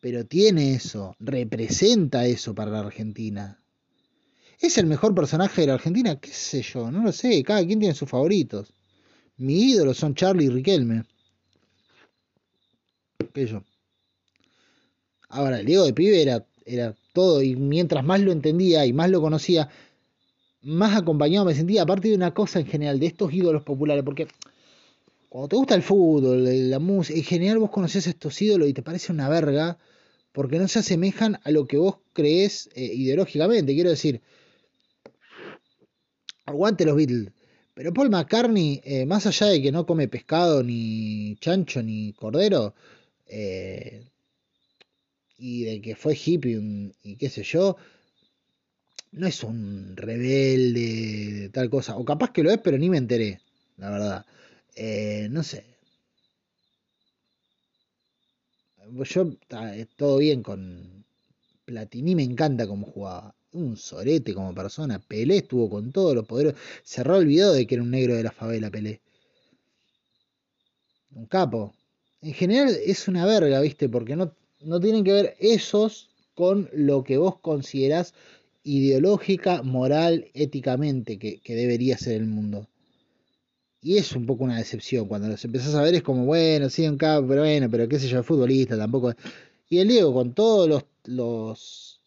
[0.00, 3.60] Pero tiene eso, representa eso para la Argentina.
[4.60, 6.20] ¿Es el mejor personaje de la Argentina?
[6.20, 6.90] ¿Qué sé yo?
[6.90, 7.42] No lo sé.
[7.42, 8.72] Cada quien tiene sus favoritos.
[9.36, 11.04] Mi ídolo son Charlie y Riquelme.
[13.32, 13.62] ¿Qué yo?
[15.30, 19.10] Ahora, el Diego de pibe era, era todo, y mientras más lo entendía y más
[19.10, 19.70] lo conocía,
[20.62, 24.28] más acompañado me sentía, aparte de una cosa en general, de estos ídolos populares, porque
[25.28, 28.72] cuando te gusta el fútbol, la música, en general vos conoces a estos ídolos y
[28.72, 29.78] te parece una verga,
[30.32, 33.74] porque no se asemejan a lo que vos crees eh, ideológicamente.
[33.74, 34.20] Quiero decir,
[36.46, 37.32] aguante los Beatles.
[37.74, 42.74] Pero Paul McCartney, eh, más allá de que no come pescado, ni chancho, ni cordero,
[43.26, 44.04] eh,
[45.38, 47.76] y de que fue hippie y qué sé yo,
[49.12, 51.96] no es un rebelde, tal cosa.
[51.96, 53.40] O capaz que lo es, pero ni me enteré,
[53.76, 54.26] la verdad.
[54.74, 55.64] Eh, no sé.
[59.04, 59.30] Yo,
[59.96, 61.04] todo bien con
[61.64, 63.34] Platini, me encanta cómo jugaba.
[63.52, 65.00] Un sorete como persona.
[65.00, 66.54] Pelé estuvo con todos los poderes.
[66.84, 69.00] Cerró el video de que era un negro de la favela, Pelé.
[71.12, 71.74] Un capo.
[72.22, 73.88] En general es una verga, ¿viste?
[73.88, 78.14] Porque no, no tienen que ver esos con lo que vos considerás
[78.62, 82.68] ideológica, moral, éticamente que, debería ser el mundo.
[83.82, 85.08] Y es un poco una decepción.
[85.08, 87.98] Cuando los empezás a ver es como, bueno, sí, un capo, pero bueno, pero qué
[87.98, 89.14] sé yo, futbolista tampoco.
[89.68, 92.02] Y el Diego, con todos los, los,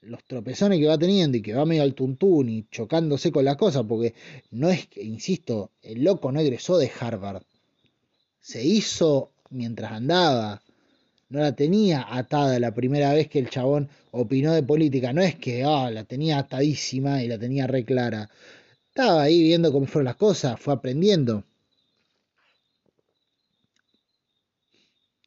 [0.00, 3.56] los tropezones que va teniendo y que va medio al tuntún y chocándose con las
[3.56, 4.14] cosas, porque
[4.50, 7.42] no es que, insisto, el loco no egresó de Harvard.
[8.40, 10.62] Se hizo mientras andaba
[11.30, 15.12] no la tenía atada la primera vez que el chabón opinó de política.
[15.12, 18.28] No es que ah, la tenía atadísima y la tenía re clara.
[18.88, 21.44] Estaba ahí viendo cómo fueron las cosas, fue aprendiendo.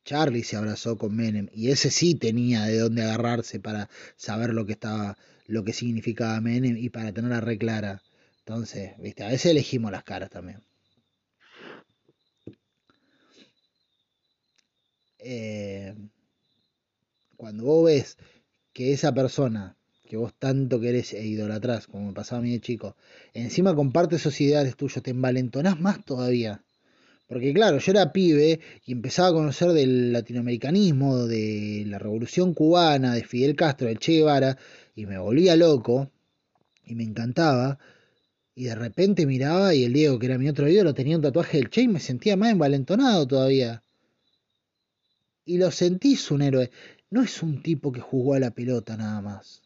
[0.05, 4.65] Charlie se abrazó con Menem y ese sí tenía de dónde agarrarse para saber lo
[4.65, 8.01] que estaba, lo que significaba Menem y para tenerla re clara.
[8.39, 10.61] Entonces, viste, a veces elegimos las caras también.
[15.25, 15.95] Eh,
[17.37, 18.17] cuando vos ves
[18.73, 19.77] que esa persona,
[20.09, 22.97] que vos tanto querés e idolatrás, como me pasaba a mí de chico,
[23.33, 26.63] encima comparte esos ideales tuyos, te envalentonás más todavía.
[27.27, 33.15] Porque claro, yo era pibe y empezaba a conocer del latinoamericanismo, de la revolución cubana,
[33.15, 34.57] de Fidel Castro, de Che Guevara,
[34.95, 36.11] y me volvía loco,
[36.85, 37.79] y me encantaba,
[38.55, 41.57] y de repente miraba y el Diego, que era mi otro ídolo, tenía un tatuaje
[41.57, 43.82] del Che y me sentía más envalentonado todavía.
[45.45, 46.71] Y lo sentís un héroe.
[47.09, 49.61] No es un tipo que jugó a la pelota nada más.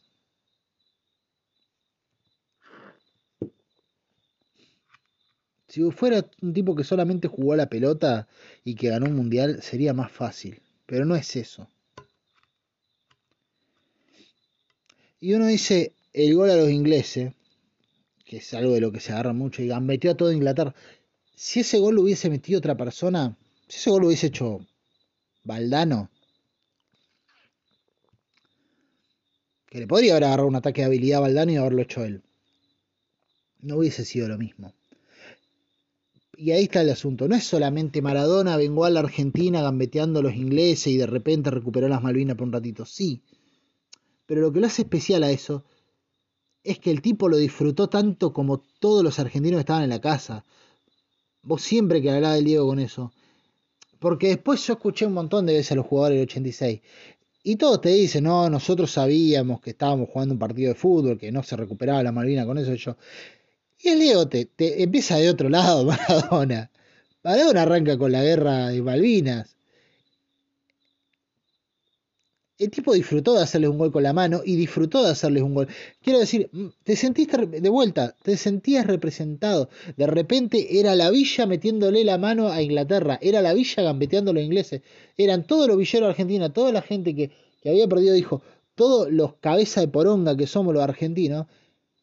[5.67, 8.27] Si fuera un tipo que solamente jugó a la pelota
[8.63, 10.61] y que ganó un mundial, sería más fácil.
[10.85, 11.69] Pero no es eso.
[15.19, 17.33] Y uno dice el gol a los ingleses,
[18.25, 20.73] que es algo de lo que se agarra mucho, y metió a todo Inglaterra.
[21.35, 24.65] Si ese gol lo hubiese metido otra persona, si ese gol lo hubiese hecho
[25.47, 26.11] Valdano,
[29.65, 32.21] que le podría haber agarrado un ataque de habilidad a Valdano y haberlo hecho él.
[33.59, 34.73] No hubiese sido lo mismo.
[36.37, 37.27] Y ahí está el asunto.
[37.27, 41.49] No es solamente Maradona vengó a la Argentina gambeteando a los ingleses y de repente
[41.49, 42.85] recuperó las Malvinas por un ratito.
[42.85, 43.23] Sí.
[44.25, 45.65] Pero lo que lo hace especial a eso
[46.63, 50.01] es que el tipo lo disfrutó tanto como todos los argentinos que estaban en la
[50.01, 50.43] casa.
[51.41, 53.13] Vos siempre que hablaba del Diego con eso.
[53.99, 56.81] Porque después yo escuché un montón de veces a los jugadores del 86.
[57.43, 61.31] Y todos te dicen, no, nosotros sabíamos que estábamos jugando un partido de fútbol, que
[61.31, 62.73] no se recuperaba la Malvina con eso.
[62.73, 62.97] Y, yo.
[63.79, 66.71] y el Diego te, te empieza de otro lado, Maradona.
[67.23, 69.56] Maradona arranca con la guerra de Malvinas
[72.59, 75.53] el tipo disfrutó de hacerles un gol con la mano y disfrutó de hacerles un
[75.53, 75.67] gol.
[76.01, 79.69] Quiero decir, mm, te sentiste de vuelta, te sentías representado.
[79.95, 84.33] De repente era la villa metiéndole la mano a Inglaterra, era la villa gambeteando a
[84.33, 84.81] los ingleses.
[85.17, 87.31] Eran todos los villeros de Argentina, toda la gente que,
[87.61, 88.41] que había perdido, dijo,
[88.75, 91.47] todos los cabezas de poronga que somos los argentinos,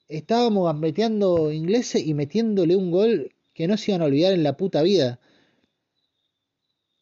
[0.09, 4.57] estábamos gambeteando ingleses y metiéndole un gol que no se iban a olvidar en la
[4.57, 5.19] puta vida.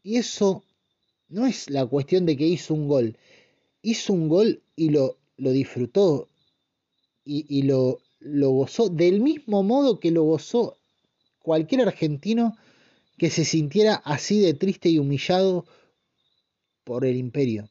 [0.03, 0.65] Y eso
[1.29, 3.17] no es la cuestión de que hizo un gol
[3.83, 6.29] hizo un gol y lo, lo disfrutó
[7.25, 10.79] y, y lo, lo gozó del mismo modo que lo gozó
[11.41, 12.57] cualquier argentino
[13.19, 15.67] que se sintiera así de triste y humillado
[16.85, 17.69] por el imperio.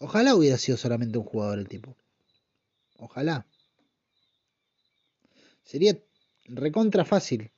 [0.00, 1.96] Ojalá hubiera sido solamente un jugador el tipo.
[2.98, 3.46] Ojalá.
[5.64, 5.98] Sería
[6.44, 7.50] recontra fácil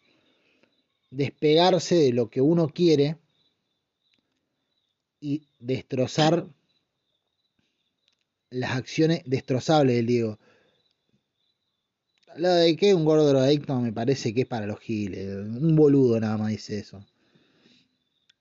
[1.11, 3.19] despegarse de lo que uno quiere
[5.21, 6.47] y destrozar
[8.51, 10.39] las acciones destrozables del Diego.
[12.37, 15.27] Lo de que un gordo drogadicto me parece que es para los giles.
[15.29, 17.05] Un boludo nada más dice eso.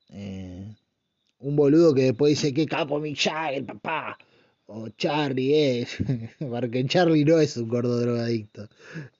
[0.10, 0.76] Eh,
[1.40, 3.16] un boludo que después dice que capo mi
[3.52, 4.18] el papá.
[4.68, 5.98] O Charlie es.
[6.40, 8.70] Porque Charlie no es un gordo drogadicto.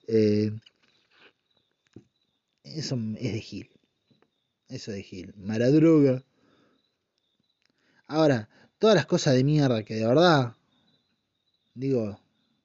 [0.06, 0.52] Eh,
[2.62, 3.70] eso es de Gil.
[4.68, 5.34] Eso es de Gil.
[5.36, 6.22] Maradroga.
[8.08, 8.48] Ahora,
[8.78, 10.54] todas las cosas de mierda que de verdad,
[11.74, 12.18] digo,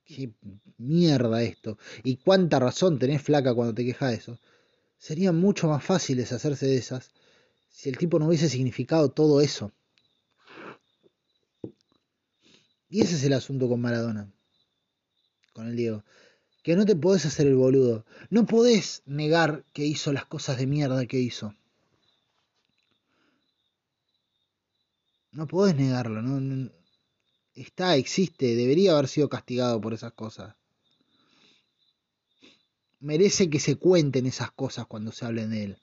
[0.05, 0.31] qué
[0.77, 4.39] mierda esto, y cuánta razón tenés flaca cuando te quejas de eso,
[4.97, 7.11] serían mucho más fáciles hacerse de esas
[7.69, 9.73] si el tipo no hubiese significado todo eso.
[12.89, 14.31] Y ese es el asunto con Maradona,
[15.51, 16.05] con el Diego.
[16.63, 18.05] Que no te podés hacer el boludo.
[18.29, 21.53] No podés negar que hizo las cosas de mierda que hizo.
[25.33, 26.69] No podés negarlo, no,
[27.55, 30.55] está, existe, debería haber sido castigado por esas cosas.
[32.99, 35.77] Merece que se cuenten esas cosas cuando se hablen de él.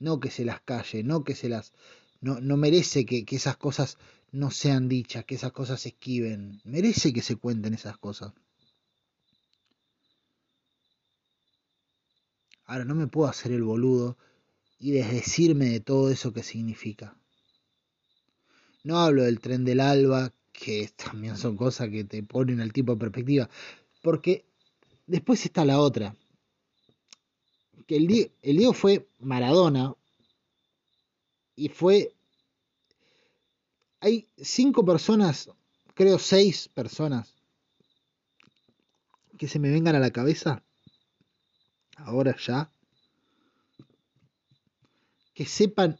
[0.00, 1.74] No que se las calle, no que se las...
[2.22, 3.98] No, no merece que, que esas cosas
[4.32, 6.62] no sean dichas, que esas cosas se esquiven.
[6.64, 8.32] Merece que se cuenten esas cosas.
[12.64, 14.16] Ahora no me puedo hacer el boludo
[14.78, 17.14] y desdecirme de todo eso que significa.
[18.84, 22.92] No hablo del tren del alba, que también son cosas que te ponen al tipo
[22.92, 23.48] de perspectiva.
[24.02, 24.44] Porque
[25.06, 26.14] después está la otra.
[27.86, 29.94] Que el, Diego, fue Maradona.
[31.56, 32.14] Y fue.
[34.00, 35.48] Hay cinco personas,
[35.94, 37.34] creo seis personas,
[39.38, 40.62] que se me vengan a la cabeza.
[41.96, 42.70] Ahora ya.
[45.32, 45.98] Que sepan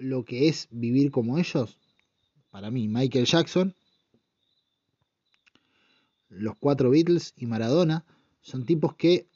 [0.00, 1.78] lo que es vivir como ellos?
[2.50, 3.74] Para mí, Michael Jackson,
[6.30, 8.04] los cuatro Beatles y Maradona
[8.40, 9.28] son tipos que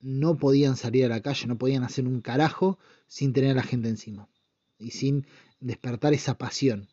[0.00, 3.62] no podían salir a la calle, no podían hacer un carajo sin tener a la
[3.62, 4.28] gente encima
[4.78, 5.26] y sin
[5.60, 6.88] despertar esa pasión.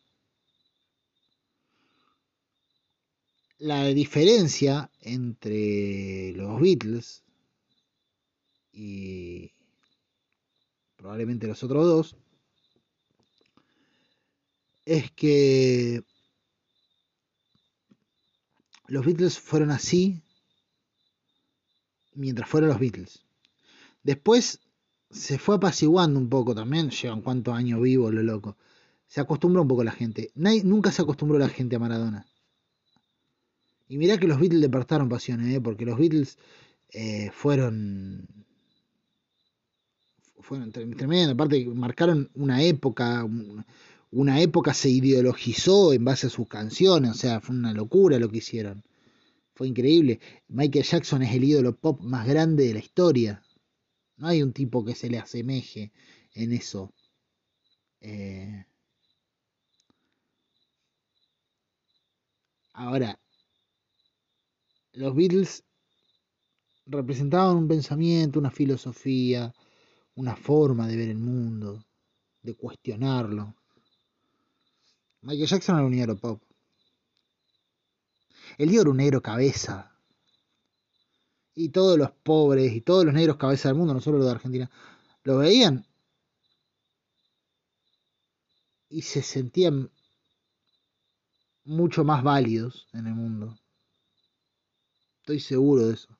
[3.58, 7.22] La diferencia entre los Beatles
[8.72, 9.52] y
[10.96, 12.16] probablemente los otros dos
[14.84, 16.04] es que
[18.86, 20.22] los Beatles fueron así
[22.14, 23.24] mientras fueron los Beatles.
[24.02, 24.60] Después
[25.10, 28.56] se fue apaciguando un poco también, llevan cuántos años vivo lo loco.
[29.06, 30.30] Se acostumbró un poco la gente.
[30.34, 32.26] nunca se acostumbró la gente a Maradona.
[33.88, 35.60] Y mirá que los Beatles despertaron pasiones, ¿eh?
[35.60, 36.38] porque los Beatles
[36.88, 38.26] eh, fueron.
[40.40, 41.32] Fueron tremendo.
[41.32, 43.26] Aparte, marcaron una época.
[44.12, 47.10] Una época se ideologizó en base a sus canciones.
[47.10, 48.84] O sea, fue una locura lo que hicieron.
[49.54, 50.20] Fue increíble.
[50.48, 53.42] Michael Jackson es el ídolo pop más grande de la historia.
[54.18, 55.92] No hay un tipo que se le asemeje
[56.34, 56.92] en eso.
[58.00, 58.66] Eh,
[62.74, 63.18] ahora,
[64.94, 65.64] los Beatles
[66.86, 69.52] representaban un pensamiento, una filosofía,
[70.14, 71.84] una forma de ver el mundo,
[72.42, 73.56] de cuestionarlo.
[75.22, 76.42] Michael Jackson era un negro pop.
[78.58, 79.96] El tío era un negro cabeza.
[81.54, 84.32] Y todos los pobres y todos los negros cabeza del mundo, no solo los de
[84.32, 84.70] Argentina,
[85.22, 85.86] lo veían
[88.88, 89.90] y se sentían
[91.64, 93.58] mucho más válidos en el mundo.
[95.20, 96.18] Estoy seguro de eso.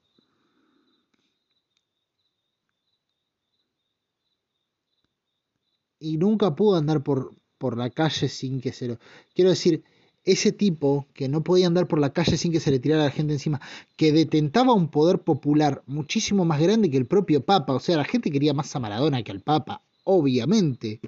[5.98, 8.98] Y nunca pudo andar por, por la calle sin que se lo...
[9.36, 9.84] Quiero decir,
[10.24, 13.12] ese tipo que no podía andar por la calle sin que se le tirara la
[13.12, 13.60] gente encima,
[13.96, 18.04] que detentaba un poder popular muchísimo más grande que el propio Papa, o sea, la
[18.04, 20.98] gente quería más a Maradona que al Papa, obviamente,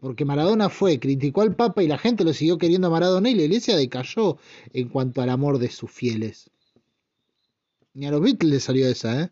[0.00, 3.34] porque Maradona fue, criticó al Papa y la gente lo siguió queriendo a Maradona y
[3.34, 4.38] la iglesia decayó
[4.72, 6.48] en cuanto al amor de sus fieles.
[7.92, 9.30] Ni a los Beatles le salió esa, ¿eh?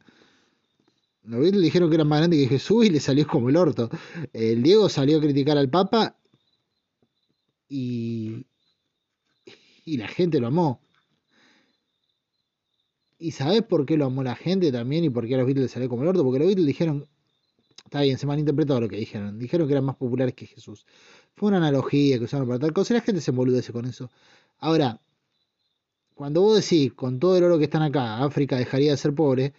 [1.22, 3.88] Los Beatles dijeron que era más grande que Jesús y le salió como el orto.
[4.34, 6.18] El Diego salió a criticar al Papa
[7.68, 8.46] y,
[9.86, 10.80] la gente lo amó.
[13.18, 15.64] ¿Y sabes por qué lo amó la gente también y por qué a los Beatles
[15.64, 16.24] le salió como el orto?
[16.24, 17.06] Porque los Beatles dijeron,
[17.84, 20.86] está bien, se malinterpretó lo que dijeron, dijeron que eran más populares que Jesús.
[21.34, 24.10] Fue una analogía que usaron para tal cosa y la gente se emboludece con eso.
[24.58, 25.00] Ahora,
[26.14, 29.52] cuando vos decís, con todo el oro que están acá, África dejaría de ser pobre,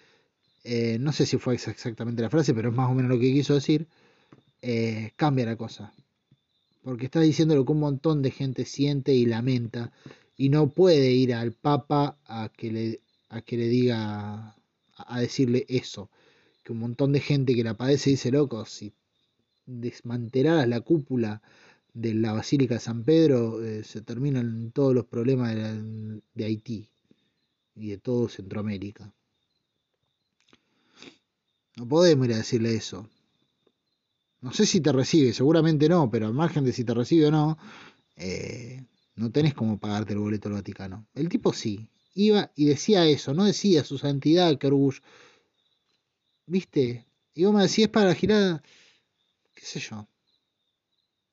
[0.64, 3.32] eh, no sé si fue exactamente la frase, pero es más o menos lo que
[3.32, 3.88] quiso decir,
[4.62, 5.94] eh, cambia la cosa.
[6.86, 9.92] Porque está diciendo lo que un montón de gente siente y lamenta,
[10.38, 14.56] y no puede ir al Papa a que le, a que le diga,
[14.96, 16.12] a decirle eso.
[16.64, 18.94] Que un montón de gente que la padece dice, loco, si
[19.66, 21.42] desmantelaras la cúpula
[21.96, 26.88] de la Basílica de San Pedro eh, se terminan todos los problemas de, Haití
[27.74, 29.12] y de todo Centroamérica.
[31.78, 33.10] No podemos ir a decirle eso.
[34.46, 37.32] No sé si te recibe, seguramente no, pero al margen de si te recibe o
[37.32, 37.58] no,
[38.16, 38.86] eh,
[39.16, 41.08] no tenés como pagarte el boleto al Vaticano.
[41.16, 45.00] El tipo sí, iba y decía eso, no decía su santidad, que orgullo.
[46.46, 47.08] ¿Viste?
[47.34, 48.62] Y vos me decís, para la girada,
[49.56, 50.08] qué sé yo.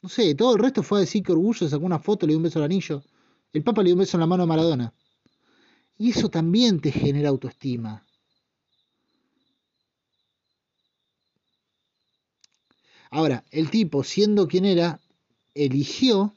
[0.00, 2.38] No sé, todo el resto fue a decir que orgullo, sacó una foto, le dio
[2.38, 3.04] un beso al anillo.
[3.52, 4.94] El Papa le dio un beso en la mano a Maradona.
[5.98, 8.06] Y eso también te genera autoestima.
[13.12, 14.98] Ahora, el tipo, siendo quien era,
[15.54, 16.34] eligió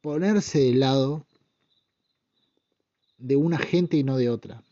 [0.00, 1.26] ponerse del lado
[3.18, 4.62] de una gente y no de otra.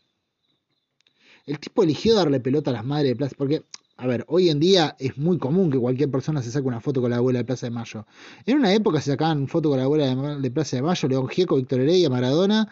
[1.45, 3.65] El tipo eligió darle pelota a las madres de plaza, porque
[3.97, 7.01] a ver, hoy en día es muy común que cualquier persona se saque una foto
[7.01, 8.07] con la abuela de Plaza de Mayo.
[8.45, 11.57] En una época se sacaban foto con la abuela de Plaza de Mayo, León Gieco,
[11.57, 12.71] Víctor Heredia, Maradona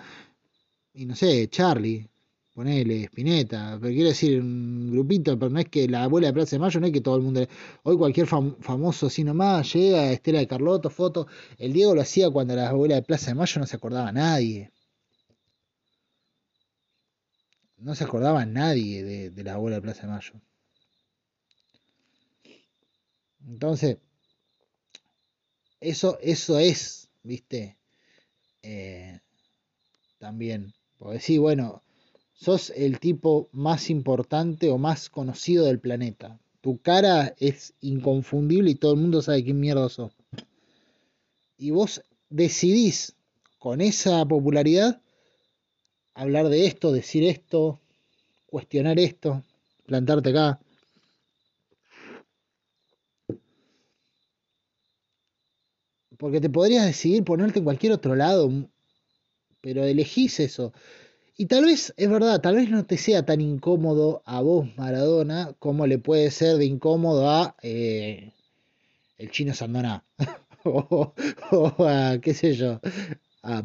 [0.94, 2.08] y no sé, Charlie,
[2.60, 6.58] ponele, Spinetta, pero quiero decir un grupito, pero no es que la abuela de Plaza
[6.58, 7.48] de Mayo, no es que todo el mundo,
[7.84, 12.56] hoy cualquier famoso así nomás llega, Estela de Carlotto, foto, el Diego lo hacía cuando
[12.58, 14.72] la abuela de Plaza de Mayo no se acordaba nadie.
[17.78, 20.34] No se acordaba nadie de, de la abuela de Plaza de Mayo.
[23.48, 23.98] Entonces,
[25.80, 27.78] eso, eso es, viste,
[28.64, 29.22] eh,
[30.18, 31.84] también, porque sí, bueno,
[32.40, 36.40] sos el tipo más importante o más conocido del planeta.
[36.62, 40.14] Tu cara es inconfundible y todo el mundo sabe quién mierda sos.
[41.58, 43.16] Y vos decidís
[43.58, 45.02] con esa popularidad
[46.14, 47.82] hablar de esto, decir esto,
[48.46, 49.44] cuestionar esto,
[49.86, 50.62] plantarte acá.
[56.18, 58.50] Porque te podrías decidir ponerte en cualquier otro lado,
[59.62, 60.72] pero elegís eso.
[61.40, 65.56] Y tal vez, es verdad, tal vez no te sea tan incómodo a vos, Maradona,
[65.58, 68.34] como le puede ser de incómodo a eh,
[69.18, 70.04] el chino Sandoná.
[70.66, 71.14] o,
[71.80, 72.82] a, qué sé yo,
[73.42, 73.64] a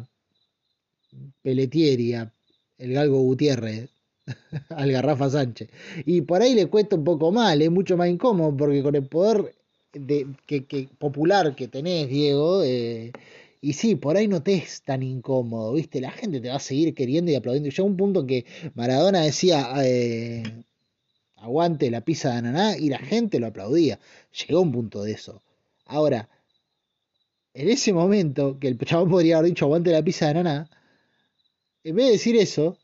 [1.41, 2.31] Pelletieri, a
[2.77, 3.89] el Galgo Gutiérrez,
[4.69, 5.67] al Garrafa Sánchez.
[6.05, 9.05] Y por ahí le cuesta un poco mal, es mucho más incómodo, porque con el
[9.05, 9.53] poder
[9.91, 13.11] de, que, popular que tenés, Diego, eh,
[13.65, 15.99] y sí, por ahí no te es tan incómodo, ¿viste?
[15.99, 17.71] La gente te va a seguir queriendo y aplaudiendo.
[17.71, 18.45] Llegó un punto que
[18.75, 20.43] Maradona decía, eh,
[21.37, 23.99] aguante la pizza de ananá, y la gente lo aplaudía.
[24.47, 25.41] Llegó un punto de eso.
[25.87, 26.29] Ahora,
[27.55, 30.69] en ese momento, que el chabón podría haber dicho aguante la pizza de ananá,
[31.83, 32.77] en vez de decir eso,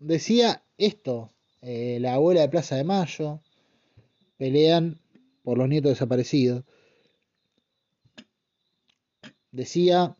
[0.00, 1.30] decía esto.
[1.62, 3.42] Eh, la abuela de Plaza de Mayo
[4.38, 4.98] pelean
[5.44, 6.64] por los nietos desaparecidos
[9.56, 10.16] decía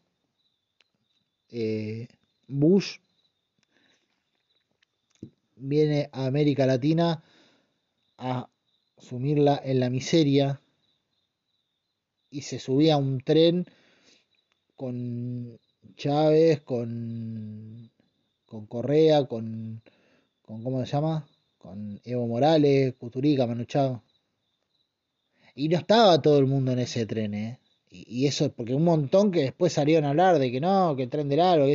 [1.51, 2.09] eh,
[2.49, 2.99] Bush
[5.57, 7.23] viene a América Latina
[8.19, 8.49] a
[8.99, 10.61] sumirla en la miseria
[12.31, 13.67] y se subía a un tren
[14.75, 15.59] con
[15.97, 17.91] Chávez, con,
[18.45, 19.83] con Correa, con,
[20.43, 21.29] con ¿cómo se llama?
[21.59, 23.67] Con Evo Morales, Cuturica, Manu
[25.55, 27.61] Y no estaba todo el mundo en ese tren, ¿eh?
[28.07, 31.11] Y, eso, porque un montón que después salieron a hablar de que no, que el
[31.11, 31.67] tren del algo,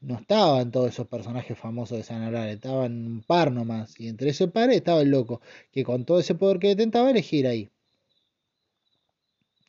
[0.00, 4.30] no estaban todos esos personajes famosos de San hablar, estaban un par nomás, y entre
[4.30, 5.40] ese par estaba el loco,
[5.72, 7.70] que con todo ese poder que intentaba elegir ahí.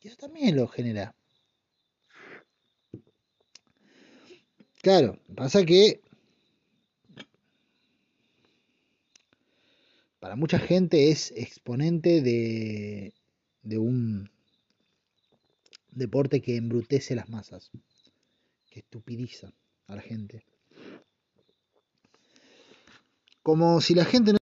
[0.02, 1.16] Y eso también lo genera.
[4.82, 6.02] Claro, pasa que
[10.20, 13.14] para mucha gente es exponente de,
[13.62, 14.33] de un
[15.96, 17.72] deporte que embrutece las masas,
[18.70, 19.54] que estupidiza
[19.88, 20.46] a la gente.
[23.42, 24.38] Como si la gente no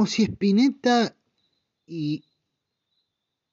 [0.00, 1.14] como si Spinetta
[1.86, 2.24] y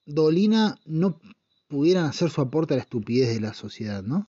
[0.06, 1.20] Dolina no
[1.66, 4.30] pudieran hacer su aporte a la estupidez de la sociedad, ¿no?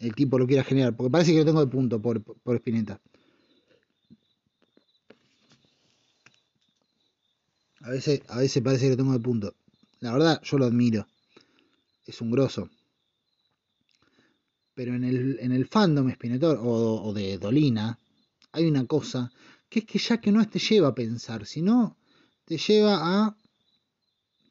[0.00, 3.00] El tipo lo quiera generar, porque parece que lo tengo de punto por, por Spinetta.
[7.80, 9.54] A veces, a veces parece que lo tengo de punto.
[10.00, 11.06] La verdad, yo lo admiro.
[12.06, 12.70] Es un grosso.
[14.74, 17.98] Pero en el, en el fandom Spinetor o, o, de Dolina,
[18.52, 19.32] hay una cosa
[19.68, 21.96] que es que ya que no te lleva a pensar, sino
[22.44, 23.36] te lleva a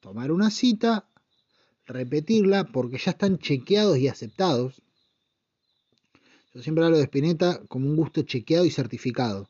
[0.02, 1.10] tomar una cita,
[1.86, 4.82] repetirla, porque ya están chequeados y aceptados
[6.58, 9.47] yo siempre hablo de Spinetta como un gusto chequeado y certificado.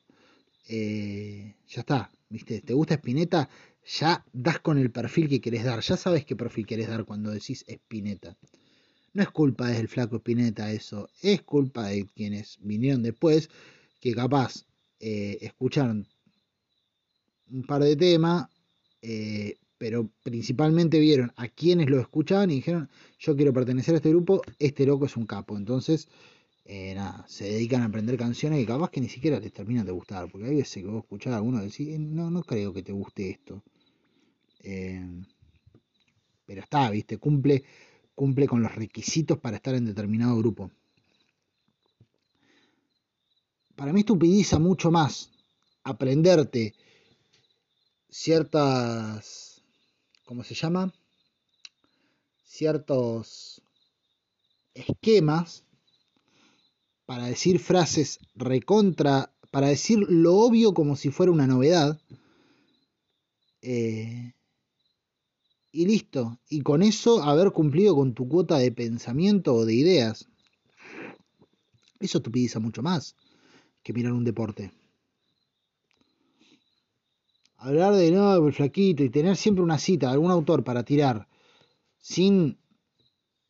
[0.68, 2.60] Eh, ya está, ¿viste?
[2.60, 3.50] ¿Te gusta Spinetta?
[3.98, 5.80] Ya das con el perfil que querés dar.
[5.80, 8.36] Ya sabes qué perfil querés dar cuando decís Spinetta.
[9.14, 11.10] No es culpa del flaco Spinetta eso.
[11.22, 13.50] Es culpa de quienes vinieron después
[14.02, 14.66] que capaz
[15.00, 16.06] eh, escucharon
[17.50, 18.50] un par de temas,
[19.02, 24.10] eh, pero principalmente vieron a quienes lo escuchaban y dijeron, yo quiero pertenecer a este
[24.10, 25.56] grupo, este loco es un capo.
[25.56, 26.10] Entonces
[26.70, 29.94] eh, nada, se dedican a aprender canciones que capaz que ni siquiera les terminan de
[29.94, 32.84] gustar, porque hay veces que vos escuchás a alguno decir, eh, no, no creo que
[32.84, 33.64] te guste esto.
[34.64, 35.24] Eh,
[36.46, 37.64] pero está, viste, cumple,
[38.14, 40.70] cumple con los requisitos para estar en determinado grupo.
[43.78, 45.32] Para mí estupidiza mucho más
[45.84, 46.76] aprenderte
[48.10, 49.64] ciertas,
[50.26, 50.94] ¿cómo se llama?
[52.44, 53.62] Ciertos
[54.74, 55.64] esquemas
[57.08, 62.00] para decir frases recontra, para decir lo obvio como si fuera una novedad.
[63.62, 64.34] Eh,
[65.72, 66.38] y listo.
[66.50, 70.28] Y con eso haber cumplido con tu cuota de pensamiento o de ideas.
[72.00, 73.16] Eso estupidiza mucho más
[73.84, 74.74] que mirar un deporte.
[77.56, 81.28] Hablar de no, el flaquito y tener siempre una cita de algún autor para tirar
[82.00, 82.58] sin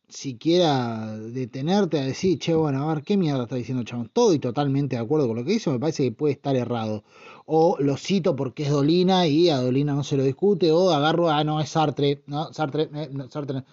[0.08, 4.06] siquiera detenerte a decir, che, bueno, a ver, ¿qué mierda está diciendo chabón?
[4.06, 7.04] Estoy totalmente de acuerdo con lo que dice, me parece que puede estar errado.
[7.46, 11.30] O lo cito porque es Dolina y a Dolina no se lo discute, o agarro,
[11.30, 13.64] ah, no, es Sartre, no, Sartre, eh, no, Sartre.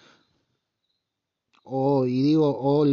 [1.64, 2.86] O, y digo, o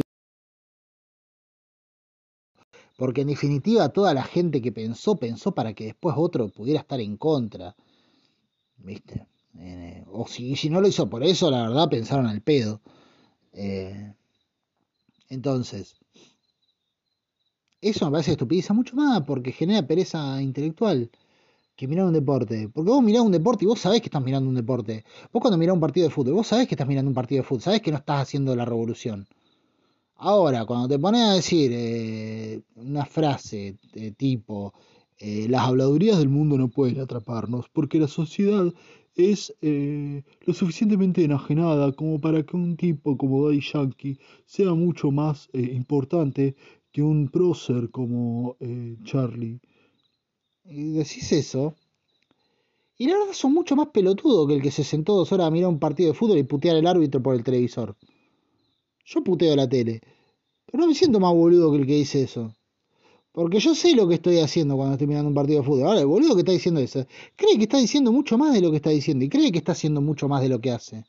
[2.97, 6.99] porque en definitiva toda la gente que pensó, pensó para que después otro pudiera estar
[7.01, 7.75] en contra.
[8.77, 9.27] ¿Viste?
[9.59, 12.81] Eh, o si, si, no lo hizo por eso, la verdad pensaron al pedo.
[13.53, 14.13] Eh,
[15.29, 15.95] entonces,
[17.81, 21.09] eso me parece estupidiza mucho más porque genera pereza intelectual
[21.75, 22.69] que mirar un deporte.
[22.69, 25.05] Porque vos mirás un deporte y vos sabés que estás mirando un deporte.
[25.31, 27.47] Vos cuando mirás un partido de fútbol, vos sabés que estás mirando un partido de
[27.47, 29.27] fútbol, sabés que no estás haciendo la revolución.
[30.15, 34.73] Ahora, cuando te pones a decir eh, una frase de tipo,
[35.17, 38.71] eh, las habladurías del mundo no pueden atraparnos porque la sociedad
[39.15, 45.11] es eh, lo suficientemente enajenada como para que un tipo como Daddy Yankee sea mucho
[45.11, 46.55] más importante
[46.91, 48.57] que un prócer como
[49.03, 49.59] Charlie.
[50.65, 51.75] Y decís eso.
[52.97, 55.51] Y la verdad son mucho más pelotudos que el que se sentó dos horas a
[55.51, 57.95] mirar un partido de fútbol y putear al árbitro por el televisor.
[59.05, 60.01] Yo puteo la tele.
[60.65, 62.55] Pero no me siento más boludo que el que dice eso.
[63.33, 65.87] Porque yo sé lo que estoy haciendo cuando estoy mirando un partido de fútbol.
[65.87, 67.05] Ahora, el boludo que está diciendo eso,
[67.35, 69.71] cree que está diciendo mucho más de lo que está diciendo y cree que está
[69.71, 71.03] haciendo mucho más de lo que hace.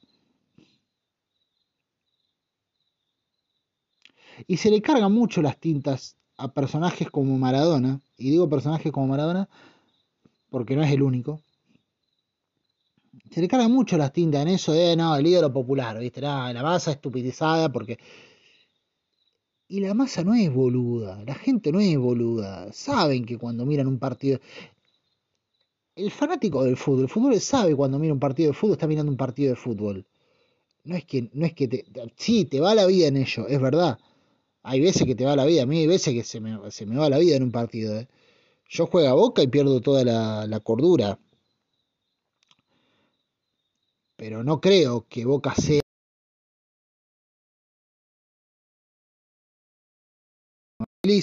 [4.47, 8.01] Y se le cargan mucho las tintas a personajes como Maradona.
[8.16, 9.49] Y digo personajes como Maradona
[10.49, 11.43] porque no es el único.
[13.31, 16.22] Se le cargan mucho las tintas en eso de, no, el ídolo popular, ¿viste?
[16.22, 17.99] la masa estupidizada porque
[19.75, 22.72] y la masa no es boluda, la gente no es boluda.
[22.72, 24.39] Saben que cuando miran un partido.
[25.97, 29.11] El fanático del fútbol, el fútbol sabe cuando mira un partido de fútbol, está mirando
[29.11, 30.07] un partido de fútbol.
[30.85, 31.85] No es que, no es que te.
[32.16, 33.99] Sí, te va la vida en ello, es verdad.
[34.62, 36.87] Hay veces que te va la vida, a mí hay veces que se me, se
[36.87, 37.99] me va la vida en un partido.
[37.99, 38.09] ¿eh?
[38.68, 41.18] Yo juego a boca y pierdo toda la, la cordura.
[44.16, 45.84] Pero no creo que Boca sea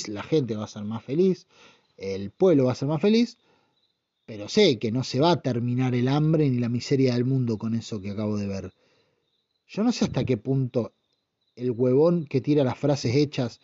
[0.08, 1.48] la gente va a ser más feliz,
[1.98, 3.38] el pueblo va a ser más feliz,
[4.28, 7.58] pero sé que no se va a terminar el hambre ni la miseria del mundo
[7.58, 8.74] con eso que acabo de ver.
[9.68, 10.94] Yo no sé hasta qué punto
[11.56, 13.60] el huevón que tira las frases hechas,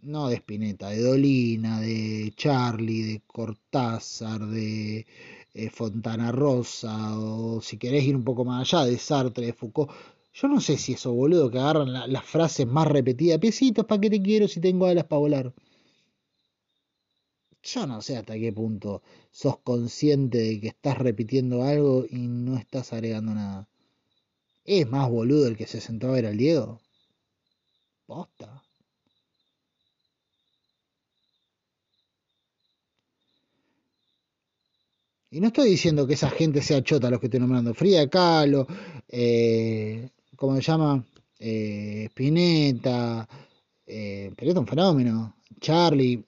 [0.00, 5.06] no de Spinetta, de Dolina, de Charlie, de Cortázar, de
[5.52, 9.90] eh, Fontana Rosa, o si querés ir un poco más allá, de Sartre, de Foucault,
[10.34, 13.38] yo no sé si eso, boludo, que agarran las frases más repetidas.
[13.38, 15.54] Piecitos, ¿para qué te quiero si tengo alas para volar?
[17.62, 22.56] Yo no sé hasta qué punto sos consciente de que estás repitiendo algo y no
[22.58, 23.68] estás agregando nada.
[24.64, 26.80] ¿Es más boludo el que se sentó a ver al Diego?
[28.06, 28.62] Posta.
[35.30, 37.74] Y no estoy diciendo que esa gente sea chota los que estoy nombrando.
[37.74, 38.66] Frida Kahlo,
[39.08, 41.04] eh, ¿cómo se llama?
[41.38, 43.28] Eh, Spinetta,
[43.86, 45.36] eh, es un fenómeno.
[45.60, 46.24] Charlie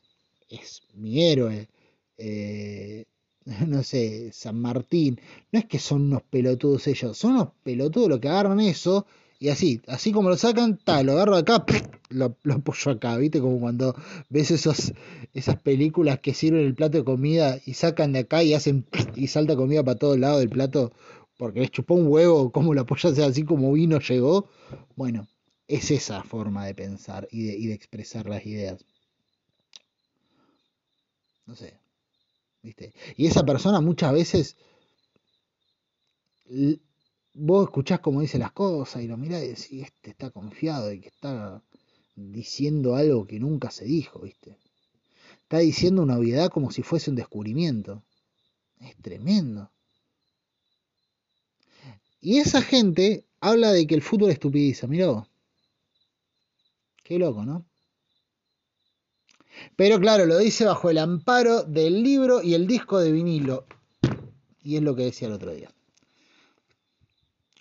[0.49, 1.69] es mi héroe.
[2.17, 3.05] Eh,
[3.67, 5.21] no sé, San Martín.
[5.53, 9.07] No es que son unos pelotudos ellos, son unos pelotudos los que agarran eso
[9.39, 11.65] y así, así como lo sacan, tal, lo agarro acá,
[12.09, 13.41] lo, lo apoyo acá, ¿viste?
[13.41, 13.95] Como cuando
[14.31, 14.95] ves esos,
[15.35, 19.27] esas películas que sirven el plato de comida y sacan de acá y hacen y
[19.27, 20.93] salta comida para todos lados del plato
[21.37, 24.49] porque les chupó un huevo, como la polla sea así como vino, llegó.
[24.97, 25.29] Bueno,
[25.69, 28.85] es esa forma de pensar y de, y de expresar las ideas.
[31.47, 31.79] No sé.
[32.63, 32.93] ¿Viste?
[33.17, 34.57] Y esa persona muchas veces
[37.35, 41.01] vos escuchás cómo dice las cosas y lo mirás y decís, este está confiado y
[41.01, 41.63] que está
[42.15, 44.57] diciendo algo que nunca se dijo, ¿viste?
[45.43, 48.03] Está diciendo una obviedad como si fuese un descubrimiento.
[48.81, 49.71] Es tremendo.
[52.27, 55.29] Y esa gente habla de que el fútbol estupidiza, mirá vos.
[57.05, 57.65] Qué loco, ¿no?
[59.77, 63.65] Pero claro, lo dice bajo el amparo del libro y el disco de vinilo.
[64.61, 65.73] Y es lo que decía el otro día.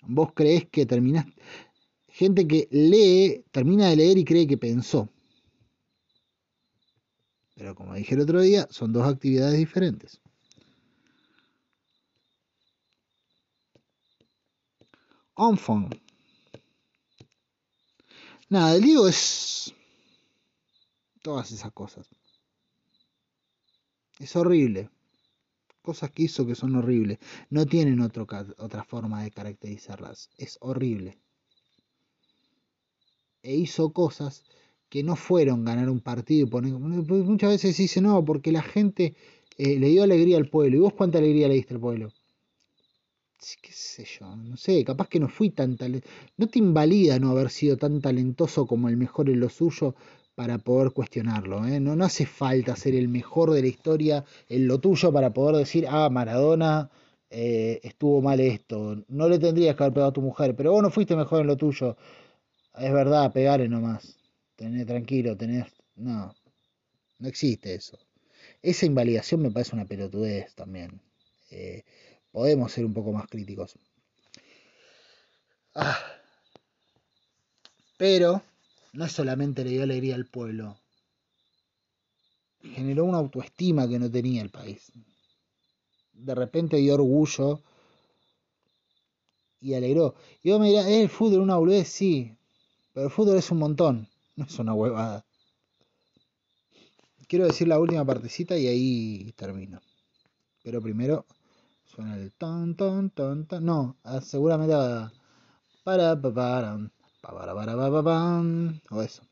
[0.02, 1.26] Vos creés que terminás...
[2.08, 5.08] Gente que lee, termina de leer y cree que pensó.
[7.54, 10.20] Pero como dije el otro día, son dos actividades diferentes.
[15.38, 15.94] Enfant.
[18.48, 19.74] Nada, el Diego es.
[21.22, 22.08] todas esas cosas.
[24.18, 24.88] Es horrible.
[25.82, 27.18] Cosas que hizo que son horribles.
[27.50, 30.30] No tienen otra forma de caracterizarlas.
[30.38, 31.18] Es horrible.
[33.42, 34.44] E hizo cosas
[34.88, 36.72] que no fueron ganar un partido y poner...
[36.72, 39.14] Muchas veces dice, no, porque la gente
[39.58, 40.76] eh, le dio alegría al pueblo.
[40.76, 42.12] ¿Y vos cuánta alegría le diste al pueblo?
[43.62, 46.12] Qué sé yo, no sé, capaz que no fui tan talentoso.
[46.36, 49.94] No te invalida no haber sido tan talentoso como el mejor en lo suyo
[50.34, 51.66] para poder cuestionarlo.
[51.66, 51.80] ¿eh?
[51.80, 55.56] No, no hace falta ser el mejor de la historia en lo tuyo para poder
[55.56, 56.90] decir, ah, Maradona
[57.30, 59.04] eh, estuvo mal esto.
[59.08, 61.46] No le tendrías que haber pegado a tu mujer, pero vos no fuiste mejor en
[61.48, 61.96] lo tuyo.
[62.78, 64.16] Es verdad, pegale nomás.
[64.56, 65.66] Tené tranquilo, tenés...
[65.96, 66.34] No,
[67.18, 67.98] no existe eso.
[68.62, 71.00] Esa invalidación me parece una pelotudez también.
[71.50, 71.84] Eh,
[72.36, 73.78] podemos ser un poco más críticos.
[75.74, 75.98] Ah.
[77.96, 78.42] Pero
[78.92, 80.76] no solamente le dio alegría al pueblo,
[82.60, 84.92] generó una autoestima que no tenía el país.
[86.12, 87.62] De repente dio orgullo
[89.58, 90.14] y alegró.
[90.42, 91.88] Y vos me dirás, ¿es el fútbol una boludez?
[91.88, 92.36] Sí,
[92.92, 95.24] pero el fútbol es un montón, no es una huevada.
[97.28, 99.80] Quiero decir la última partecita y ahí termino.
[100.62, 101.24] Pero primero
[101.96, 103.64] Suena el ton, ton, ton, ton.
[103.64, 105.10] No, ah, seguramente va.
[105.82, 106.90] Para, para, para,
[107.22, 108.42] para, para, para, para,
[108.90, 109.22] O eso.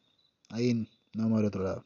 [0.48, 0.72] Ahí
[1.12, 1.84] no vamos al otro lado.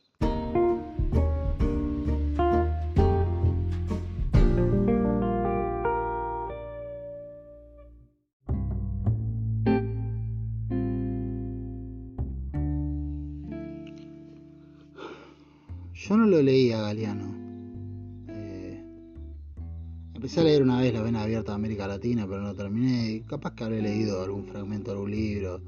[20.28, 23.22] Empecé a leer una vez La Vena Abierta de América Latina, pero no terminé.
[23.26, 25.62] Capaz que habré leído algún fragmento de algún libro.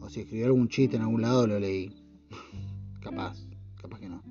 [0.00, 1.92] O si escribió algún chiste en algún lado, lo leí.
[3.00, 3.36] capaz,
[3.82, 4.22] capaz que no.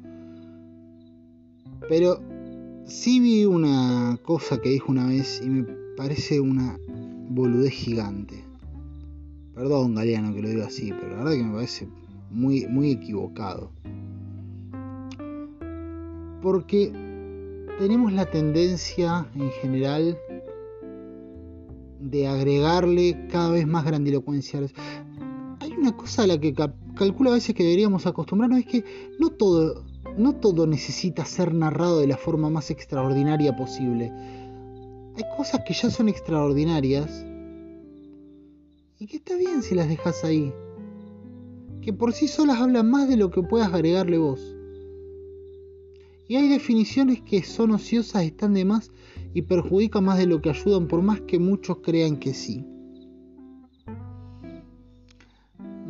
[1.90, 2.22] Pero
[2.86, 5.64] sí vi una cosa que dijo una vez y me
[5.98, 6.80] parece una
[7.28, 8.42] boludez gigante.
[9.54, 11.90] Perdón, Galeano, que lo digo así, pero la verdad que me parece
[12.32, 13.74] muy, muy equivocado.
[16.42, 17.05] Porque
[17.78, 20.18] tenemos la tendencia en general
[22.00, 24.62] de agregarle cada vez más grandilocuencia.
[25.60, 26.54] Hay una cosa a la que
[26.96, 28.84] calculo a veces que deberíamos acostumbrarnos, es que
[29.20, 29.84] no todo,
[30.18, 34.12] no todo necesita ser narrado de la forma más extraordinaria posible.
[35.18, 37.26] Hay cosas que ya son extraordinarias
[39.00, 40.54] y que está bien si las dejas ahí.
[41.82, 44.55] Que por sí solas hablan más de lo que puedas agregarle vos.
[46.28, 48.92] Y hay definiciones que son ociosas, están de más
[49.34, 52.66] y perjudican más de lo que ayudan, por más que muchos crean que sí.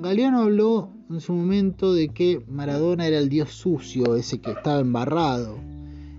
[0.01, 4.79] Galeano habló en su momento de que Maradona era el dios sucio, ese que estaba
[4.79, 5.57] embarrado,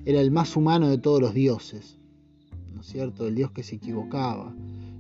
[0.05, 1.99] era el más humano de todos los dioses,
[2.75, 3.27] ¿no es cierto?
[3.27, 4.55] El dios que se equivocaba,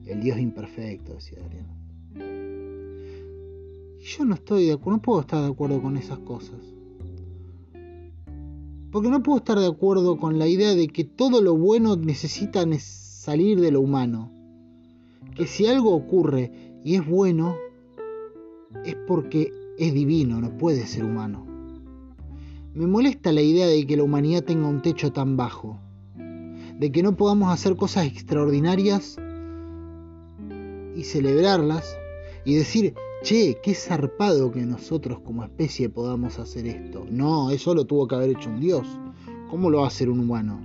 [0.04, 1.74] el dios imperfecto, decía Galeano.
[3.98, 6.75] yo no estoy de acuerdo, no puedo estar de acuerdo con esas cosas.
[8.96, 12.64] Porque no puedo estar de acuerdo con la idea de que todo lo bueno necesita
[12.78, 14.32] salir de lo humano.
[15.34, 16.50] Que si algo ocurre
[16.82, 17.56] y es bueno,
[18.86, 21.46] es porque es divino, no puede ser humano.
[22.72, 25.78] Me molesta la idea de que la humanidad tenga un techo tan bajo,
[26.16, 29.18] de que no podamos hacer cosas extraordinarias
[30.96, 31.98] y celebrarlas
[32.46, 37.04] y decir, che, qué zarpado que nosotros como especie podamos hacer esto.
[37.10, 38.86] No, eso lo tuvo que haber hecho un dios.
[39.50, 40.60] ¿Cómo lo va a hacer un humano?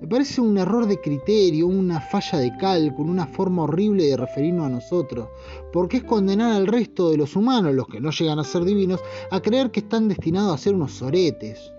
[0.00, 4.66] Me parece un error de criterio, una falla de cálculo, una forma horrible de referirnos
[4.66, 5.28] a nosotros,
[5.72, 9.00] porque es condenar al resto de los humanos, los que no llegan a ser divinos,
[9.30, 11.72] a creer que están destinados a ser unos soretes.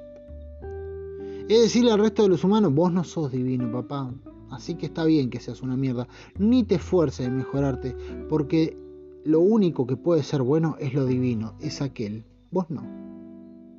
[1.47, 4.11] Es decirle al resto de los humanos, vos no sos divino, papá,
[4.51, 6.07] Así que está bien que seas una mierda.
[6.37, 7.95] Ni te esfuerces en mejorarte,
[8.27, 8.77] porque
[9.23, 12.25] lo único que puede ser bueno es lo divino, es aquel.
[12.51, 12.83] Vos no.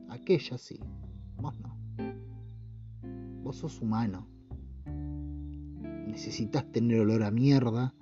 [0.09, 0.79] Aquella sí.
[1.39, 1.77] Vos no.
[3.43, 4.29] Vos sos humano.
[6.07, 7.95] Necesitas tener olor a mierda.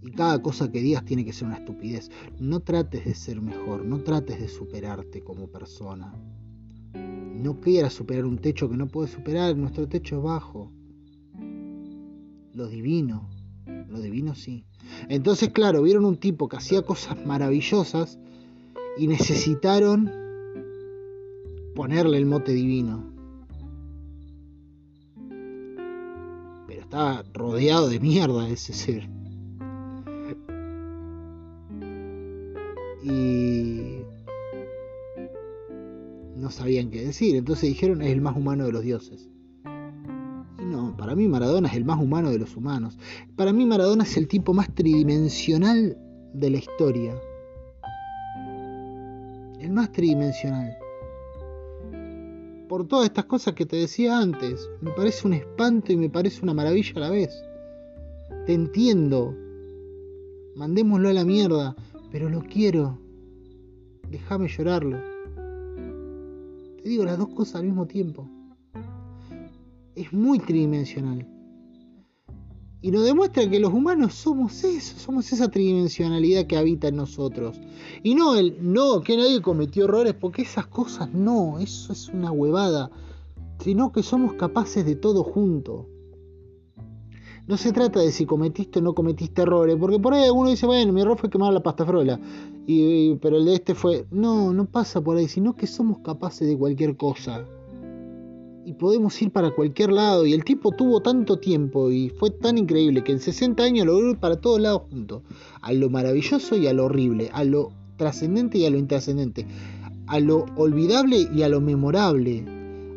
[0.00, 2.10] Y cada cosa que digas tiene que ser una estupidez.
[2.38, 6.14] No trates de ser mejor, no trates de superarte como persona.
[6.94, 10.72] No quieras superar un techo que no puedes superar, nuestro techo es bajo
[12.54, 13.28] lo divino.
[13.88, 14.64] Lo divino sí.
[15.08, 18.18] Entonces, claro, vieron un tipo que hacía cosas maravillosas
[18.98, 20.10] y necesitaron
[21.74, 23.12] ponerle el mote divino.
[26.66, 29.08] Pero estaba rodeado de mierda ese ser.
[33.04, 34.02] y
[36.36, 39.28] no sabían qué decir, entonces dijeron es el más humano de los dioses.
[40.96, 42.98] Para mí Maradona es el más humano de los humanos.
[43.36, 45.96] Para mí Maradona es el tipo más tridimensional
[46.34, 47.14] de la historia.
[49.60, 50.76] El más tridimensional.
[52.68, 56.42] Por todas estas cosas que te decía antes, me parece un espanto y me parece
[56.42, 57.44] una maravilla a la vez.
[58.46, 59.34] Te entiendo.
[60.56, 61.76] Mandémoslo a la mierda,
[62.10, 62.98] pero lo quiero.
[64.10, 64.98] Déjame llorarlo.
[66.82, 68.28] Te digo las dos cosas al mismo tiempo.
[69.94, 71.26] Es muy tridimensional.
[72.84, 77.60] Y nos demuestra que los humanos somos eso, somos esa tridimensionalidad que habita en nosotros.
[78.02, 82.32] Y no el no, que nadie cometió errores, porque esas cosas no, eso es una
[82.32, 82.90] huevada.
[83.60, 85.86] Sino que somos capaces de todo junto.
[87.46, 90.66] No se trata de si cometiste o no cometiste errores, porque por ahí alguno dice,
[90.66, 92.18] bueno, mi error fue quemar la pasta frola,
[92.66, 96.48] y, pero el de este fue, no, no pasa por ahí, sino que somos capaces
[96.48, 97.44] de cualquier cosa.
[98.64, 102.58] Y podemos ir para cualquier lado, y el tipo tuvo tanto tiempo y fue tan
[102.58, 105.22] increíble que en 60 años logró ir para todos lados juntos,
[105.60, 109.46] a lo maravilloso y a lo horrible, a lo trascendente y a lo intrascendente,
[110.06, 112.44] a lo olvidable y a lo memorable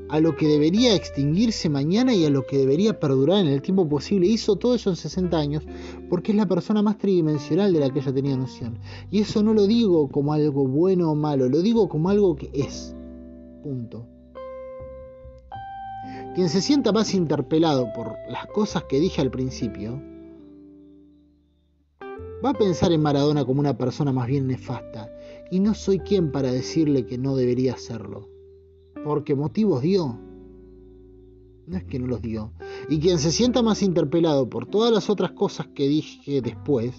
[0.09, 3.88] a lo que debería extinguirse mañana y a lo que debería perdurar en el tiempo
[3.88, 4.28] posible.
[4.28, 5.63] Hizo todo eso en 60 años
[6.09, 8.78] porque es la persona más tridimensional de la que ella tenía noción.
[9.11, 12.49] Y eso no lo digo como algo bueno o malo, lo digo como algo que
[12.53, 12.95] es.
[13.63, 14.14] Punto.
[16.36, 20.01] Quien se sienta más interpelado por las cosas que dije al principio,
[22.43, 25.09] va a pensar en Maradona como una persona más bien nefasta,
[25.49, 28.36] y no soy quien para decirle que no debería hacerlo
[29.05, 30.19] porque motivos dio.
[31.67, 32.51] No es que no los dio.
[32.89, 36.97] Y quien se sienta más interpelado por todas las otras cosas que dije después,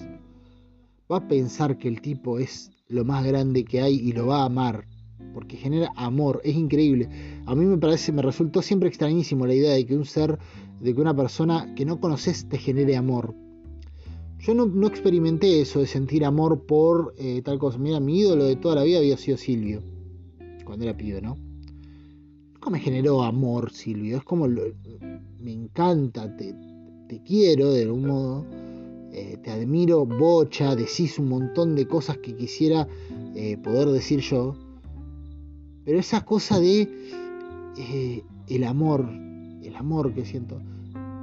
[1.10, 4.42] va a pensar que el tipo es lo más grande que hay y lo va
[4.42, 4.86] a amar.
[5.34, 7.08] Porque genera amor, es increíble.
[7.46, 10.38] A mí me parece, me resultó siempre extrañísimo la idea de que un ser,
[10.80, 13.34] de que una persona que no conoces te genere amor.
[14.38, 17.78] Yo no, experimenté eso de sentir amor por eh, tal cosa.
[17.78, 19.82] Mira, mi ídolo de toda la vida había sido Silvio,
[20.64, 21.36] cuando era pibe, ¿no?
[22.70, 24.18] me generó amor, Silvio.
[24.18, 26.54] Es como me encanta, te,
[27.24, 28.44] quiero de algún modo,
[29.12, 32.88] eh, te admiro, bocha, decís un montón de cosas que quisiera
[33.34, 34.56] eh, poder decir yo.
[35.86, 36.88] Pero esa cosa de
[37.78, 39.08] eh, el amor,
[39.62, 40.60] el amor que siento,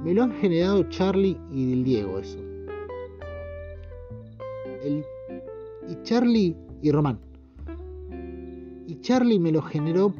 [0.02, 2.38] me lo han generado Charlie y el Diego eso.
[5.88, 7.18] y Charlie y Román.
[8.86, 10.12] Y Charlie me lo generó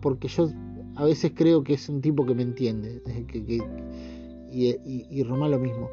[0.00, 0.48] porque yo
[0.96, 3.02] a veces creo que es un tipo que me entiende.
[4.52, 5.90] y, Román lo mismo.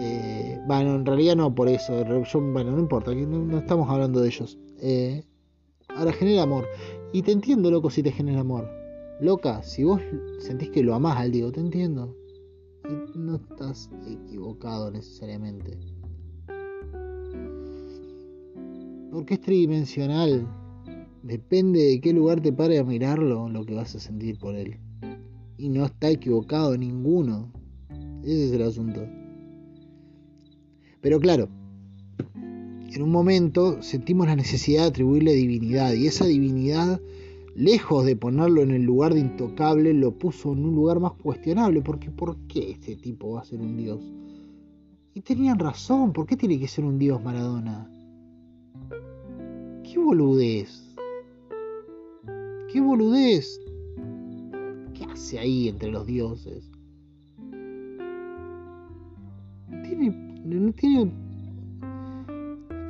[0.00, 2.04] Eh, bueno, en realidad no por eso.
[2.04, 4.58] bueno, no importa, no, estamos hablando de ellos.
[4.80, 5.22] Eh,
[5.98, 6.66] ahora genera amor.
[7.12, 8.68] Y te entiendo, loco, si te genera amor.
[9.20, 10.00] Loca, si vos
[10.38, 12.14] sentís que lo amás al Diego, te entiendo.
[12.88, 15.78] Y no estás equivocado necesariamente.
[19.10, 20.46] Porque es tridimensional.
[21.22, 24.78] Depende de qué lugar te pare a mirarlo, lo que vas a sentir por él.
[25.56, 27.52] Y no está equivocado ninguno.
[28.22, 29.00] Ese es el asunto.
[31.00, 31.48] Pero claro,
[32.96, 37.00] en un momento sentimos la necesidad de atribuirle divinidad y esa divinidad,
[37.54, 41.82] lejos de ponerlo en el lugar de intocable, lo puso en un lugar más cuestionable,
[41.82, 44.00] porque ¿por qué este tipo va a ser un dios?
[45.12, 47.90] Y tenían razón, ¿por qué tiene que ser un dios Maradona?
[49.84, 50.96] ¿Qué boludez?
[52.72, 53.60] ¡Qué boludez!
[54.94, 56.70] ¿Qué hace ahí entre los dioses?
[59.82, 60.10] Tiene,
[60.44, 61.27] no tiene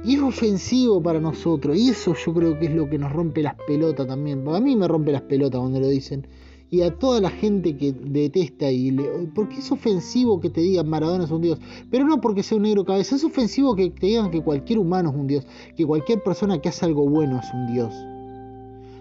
[0.05, 1.77] y es ofensivo para nosotros.
[1.77, 4.47] Y eso yo creo que es lo que nos rompe las pelotas también.
[4.49, 6.27] A mí me rompe las pelotas cuando lo dicen.
[6.71, 9.05] Y a toda la gente que detesta y le...
[9.35, 11.59] Porque es ofensivo que te digan Maradona es un dios.
[11.91, 13.17] Pero no porque sea un negro cabeza.
[13.17, 15.47] Es ofensivo que te digan que cualquier humano es un dios.
[15.77, 17.95] Que cualquier persona que hace algo bueno es un dios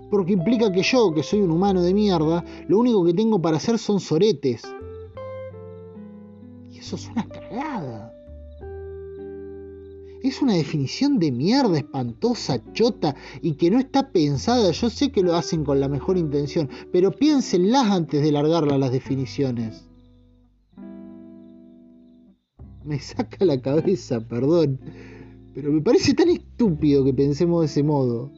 [0.09, 3.57] porque implica que yo, que soy un humano de mierda, lo único que tengo para
[3.57, 4.63] hacer son soretes.
[6.71, 8.16] Y eso es una cagada.
[10.23, 14.71] Es una definición de mierda espantosa, chota y que no está pensada.
[14.71, 18.91] Yo sé que lo hacen con la mejor intención, pero piénsenlas antes de largarla las
[18.91, 19.87] definiciones.
[22.83, 24.79] Me saca la cabeza, perdón.
[25.53, 28.31] Pero me parece tan estúpido que pensemos de ese modo.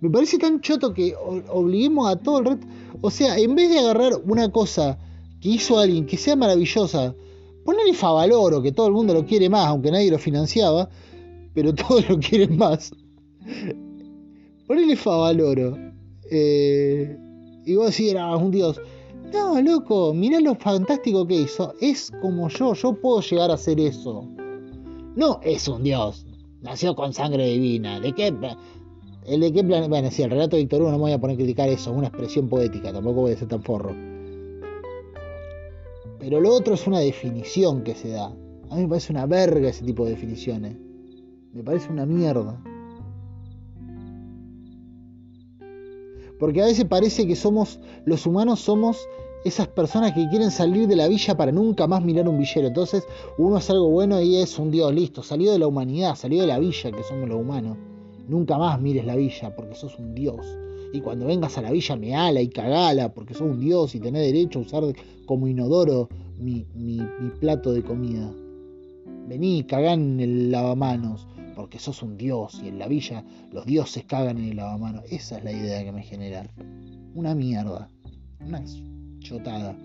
[0.00, 1.14] Me parece tan choto que
[1.48, 2.66] obliguemos a todo el resto.
[3.00, 4.98] O sea, en vez de agarrar una cosa
[5.40, 7.14] que hizo alguien que sea maravillosa,
[7.64, 10.88] ponerle Favaloro, que todo el mundo lo quiere más, aunque nadie lo financiaba,
[11.58, 12.92] pero todos lo quieren más.
[14.68, 15.76] Ponele Favaloro.
[16.30, 17.18] Eh,
[17.64, 18.80] y vos decís, era un dios.
[19.32, 21.74] No, loco, mirá lo fantástico que hizo.
[21.80, 24.24] Es como yo, yo puedo llegar a hacer eso.
[25.16, 26.24] No es un dios.
[26.62, 27.98] Nació con sangre divina.
[27.98, 28.32] ¿De qué?
[29.26, 29.90] ¿El de qué plan?
[29.90, 31.90] Bueno, sí, el relato de Víctor Hugo no me voy a poner a criticar eso,
[31.90, 33.94] una expresión poética, tampoco voy a ser tan forro.
[36.20, 38.26] Pero lo otro es una definición que se da.
[38.26, 40.87] A mí me parece una verga ese tipo de definiciones.
[41.52, 42.60] Me parece una mierda.
[46.38, 49.08] Porque a veces parece que somos, los humanos somos
[49.44, 52.68] esas personas que quieren salir de la villa para nunca más mirar un villero.
[52.68, 53.06] Entonces
[53.38, 56.46] uno hace algo bueno y es un dios, listo, salió de la humanidad, salió de
[56.46, 57.76] la villa que somos los humanos.
[58.28, 60.46] Nunca más mires la villa porque sos un dios.
[60.92, 64.00] Y cuando vengas a la villa me ala y cagala porque sos un dios y
[64.00, 64.84] tenés derecho a usar
[65.26, 68.30] como inodoro mi, mi, mi plato de comida.
[69.28, 71.26] Vení, cagá en el lavamanos
[71.58, 75.02] porque sos un dios y en la villa los dioses cagan en el lavamanos.
[75.10, 76.46] Esa es la idea que me genera.
[77.16, 77.90] Una mierda.
[78.38, 78.62] Una
[79.18, 79.76] chotada.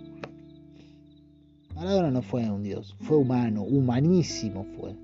[1.73, 4.95] Maradona no fue un dios, fue humano, humanísimo fue.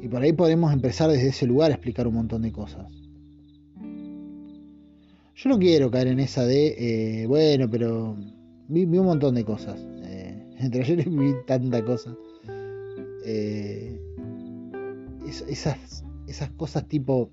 [0.00, 2.90] Y por ahí podemos empezar desde ese lugar a explicar un montón de cosas.
[5.34, 8.16] Yo no quiero caer en esa de, eh, bueno, pero
[8.68, 9.78] vi, un montón de cosas.
[10.60, 12.16] Entre ayer vi tanta cosa.
[13.24, 13.96] Eh,
[15.46, 17.30] esas, esas cosas tipo...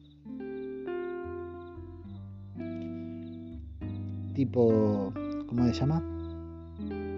[4.36, 5.12] Tipo...
[5.48, 6.04] ¿Cómo se llama?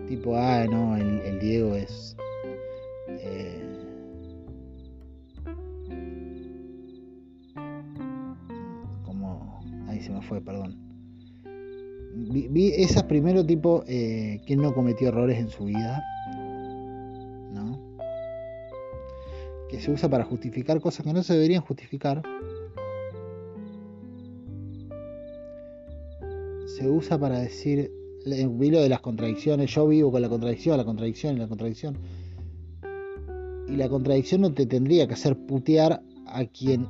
[0.08, 2.16] Tipo, ah, no, el, Diego es...
[3.10, 3.64] Eh,
[10.00, 10.87] se me fue, perdón.
[12.14, 16.04] Vi, esas primero tipo, eh, ¿quién no cometió errores en su vida?
[17.54, 17.80] ¿No?
[19.70, 22.24] Que se usa para justificar cosas que no se deberían justificar.
[26.78, 27.92] Se usa para decir,
[28.26, 31.98] vi lo de las contradicciones, yo vivo con la contradicción, la contradicción y la contradicción.
[33.68, 36.88] Y la contradicción no te tendría que hacer putear a quien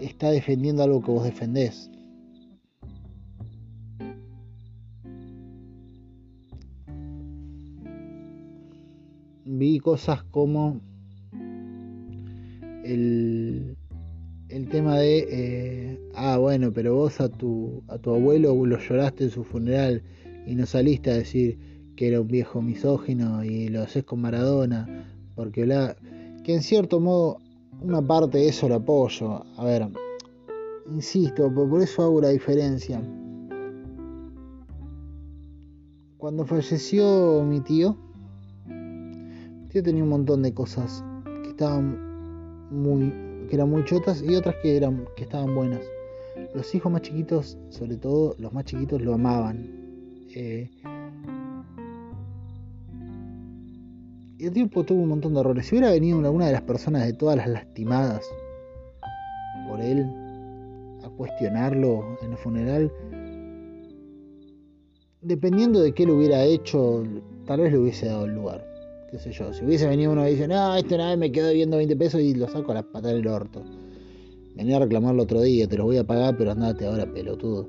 [0.00, 1.90] está defendiendo algo que vos defendés.
[9.60, 10.80] Vi cosas como
[12.82, 13.76] el,
[14.48, 19.24] el tema de, eh, ah, bueno, pero vos a tu, a tu abuelo lo lloraste
[19.24, 20.02] en su funeral
[20.46, 21.58] y no saliste a decir
[21.94, 25.94] que era un viejo misógino y lo haces con Maradona, porque la,
[26.42, 27.36] que en cierto modo
[27.82, 29.44] una parte de eso lo apoyo.
[29.58, 29.88] A ver,
[30.90, 33.02] insisto, por eso hago la diferencia.
[36.16, 37.98] Cuando falleció mi tío,
[39.72, 41.04] yo tenía un montón de cosas
[41.42, 41.98] que estaban
[42.70, 43.12] muy
[43.48, 45.80] que eran muy chotas y otras que eran que estaban buenas.
[46.54, 49.68] Los hijos más chiquitos, sobre todo los más chiquitos, lo amaban.
[50.34, 50.70] Eh,
[54.38, 55.66] y el tiempo tuvo un montón de errores.
[55.66, 58.24] Si hubiera venido alguna de las personas de todas las lastimadas
[59.68, 60.06] por él
[61.04, 62.92] a cuestionarlo en el funeral,
[65.20, 67.02] dependiendo de qué lo hubiera hecho,
[67.46, 68.69] tal vez le hubiese dado el lugar
[69.10, 71.76] qué sé yo, si hubiese venido uno y dice, no, este una me quedo viendo
[71.76, 73.64] 20 pesos y lo saco a la patada del orto.
[74.54, 77.68] Venía a reclamarlo otro día, te lo voy a pagar, pero andate ahora, pelotudo.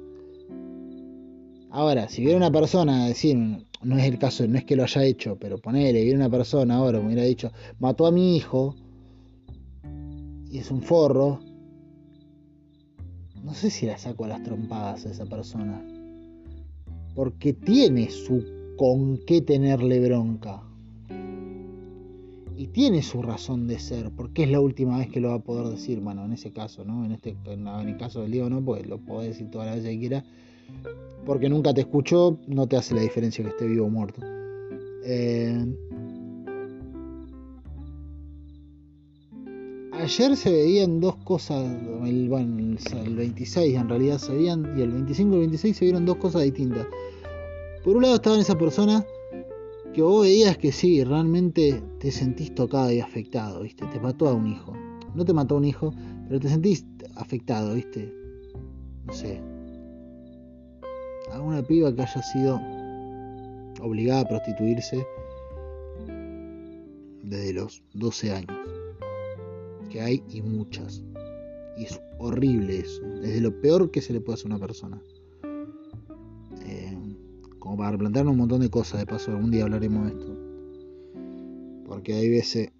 [1.71, 3.37] Ahora, si viene una persona a decir,
[3.81, 6.75] no es el caso, no es que lo haya hecho, pero ponele, viene una persona
[6.75, 8.75] ahora, me hubiera dicho, mató a mi hijo,
[10.49, 11.39] y es un forro,
[13.41, 15.81] no sé si la saco a las trompadas a esa persona.
[17.15, 18.43] Porque tiene su
[18.77, 20.61] con qué tenerle bronca
[22.61, 25.39] y tiene su razón de ser, porque es la última vez que lo va a
[25.39, 27.03] poder decir, bueno, en ese caso, ¿no?
[27.03, 29.89] En este en el caso del Diego no, pues lo puede decir todas las veces
[29.93, 30.23] que quiera,
[31.25, 34.21] porque nunca te escuchó, no te hace la diferencia que esté vivo o muerto.
[35.03, 35.65] Eh,
[39.93, 41.65] ayer se veían dos cosas,
[42.05, 45.85] el, bueno, el 26 en realidad se veían, y el 25 y el 26 se
[45.85, 46.85] vieron dos cosas distintas.
[47.83, 49.03] Por un lado estaban esas personas
[49.93, 53.85] que vos veías que sí, realmente te sentís tocado y afectado, ¿viste?
[53.87, 54.73] Te mató a un hijo.
[55.15, 55.93] No te mató a un hijo,
[56.27, 56.85] pero te sentís
[57.15, 58.13] afectado, ¿viste?
[59.05, 59.41] No sé.
[61.31, 62.59] A una piba que haya sido
[63.81, 65.05] obligada a prostituirse
[67.23, 68.57] desde los 12 años.
[69.89, 71.03] Que hay y muchas.
[71.77, 73.01] Y es horrible eso.
[73.21, 75.01] Desde lo peor que se le puede hacer a una persona
[77.61, 80.35] como para replantearnos un montón de cosas, de paso algún día hablaremos de esto.
[81.85, 82.71] Porque hay veces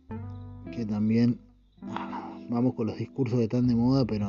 [0.71, 1.39] que también
[1.83, 4.27] ah, vamos con los discursos que están de moda, pero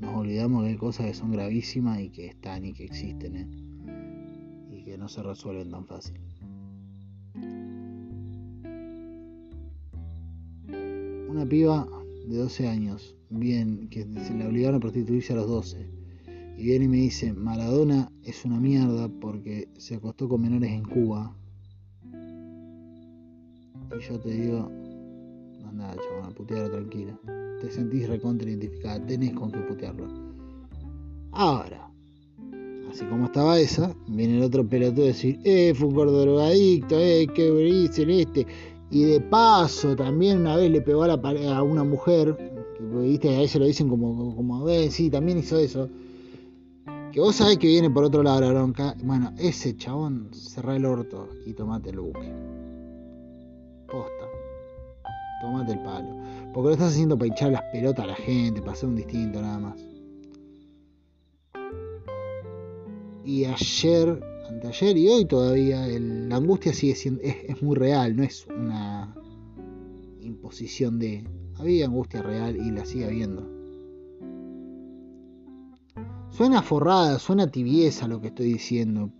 [0.00, 4.76] nos olvidamos que cosas que son gravísimas y que están y que existen, ¿eh?
[4.76, 6.18] y que no se resuelven tan fácil.
[11.30, 11.86] Una piba
[12.26, 15.91] de 12 años, bien, que se le obligaron a prostituirse a los 12,
[16.62, 20.84] y viene y me dice, Maradona es una mierda porque se acostó con menores en
[20.84, 21.34] Cuba.
[23.90, 24.70] Y yo te digo,
[25.66, 27.18] anda, chaval, putearlo tranquila.
[27.60, 30.06] Te sentís recontra identificada, tenés con qué putearlo.
[31.32, 31.90] Ahora,
[32.92, 36.96] así como estaba esa, viene el otro pelotudo a decir, eh, fue un gordo drogadicto,
[36.96, 38.46] eh, qué dicen este.
[38.88, 42.36] Y de paso, también una vez le pegó a, la, a una mujer,
[42.78, 45.90] que viste, a ella lo dicen como, como, eh, sí, también hizo eso.
[47.12, 48.94] Que vos sabés que viene por otro lado la bronca.
[49.02, 52.32] Bueno, ese chabón, cerrá el orto y tomate el buque.
[53.86, 54.26] Posta.
[55.42, 56.16] Tomate el palo.
[56.52, 59.42] Porque lo estás haciendo para hinchar las pelotas a la gente, para hacer un distinto
[59.42, 59.84] nada más.
[63.24, 64.32] Y ayer
[64.68, 69.14] ayer y hoy todavía la angustia sigue siendo, es, muy real, no es una
[70.20, 71.24] imposición de...
[71.58, 73.61] Había angustia real y la sigue habiendo.
[76.32, 79.12] Suena forrada, suena tibieza lo que estoy diciendo,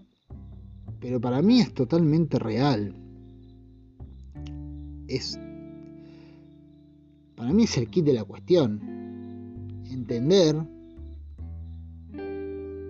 [0.99, 2.97] pero para mí es totalmente real.
[5.07, 5.39] Es...
[7.37, 8.81] Para mí es el kit de la cuestión.
[9.91, 10.57] Entender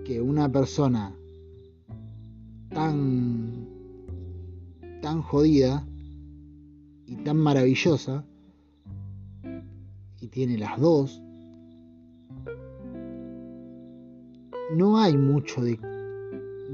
[0.05, 1.13] que una persona
[2.71, 3.67] tan,
[5.03, 5.85] tan jodida
[7.07, 8.25] y tan maravillosa,
[10.21, 11.21] y tiene las dos,
[14.77, 15.79] no hay mucho de,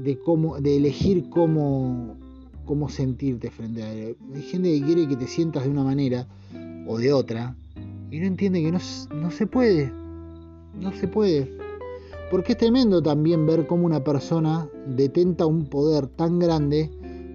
[0.03, 2.17] de cómo, de elegir cómo,
[2.65, 4.17] cómo sentirte frente a él.
[4.33, 6.27] Hay gente que quiere que te sientas de una manera
[6.87, 7.55] o de otra
[8.11, 8.79] y no entiende que no,
[9.15, 9.91] no se puede.
[10.79, 11.51] No se puede.
[12.31, 16.89] Porque es tremendo también ver cómo una persona detenta un poder tan grande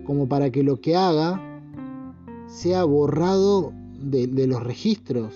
[0.06, 1.40] como para que lo que haga
[2.46, 5.34] sea borrado de, los registros.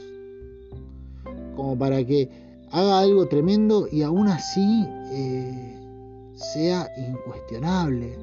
[1.56, 2.30] Como para que
[2.70, 4.86] haga algo tremendo y aún así
[5.20, 8.14] eh, sea incuestionable.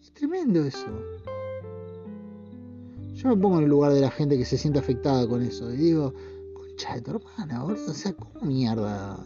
[0.00, 0.86] Es tremendo eso.
[3.14, 5.72] Yo me pongo en el lugar de la gente que se siente afectada con eso
[5.72, 6.14] y digo,
[6.54, 9.18] concha de tu hermana, o sea, ¿cómo mierda?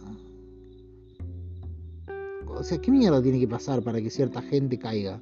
[2.47, 5.21] O sea, ¿qué mierda tiene que pasar para que cierta gente caiga?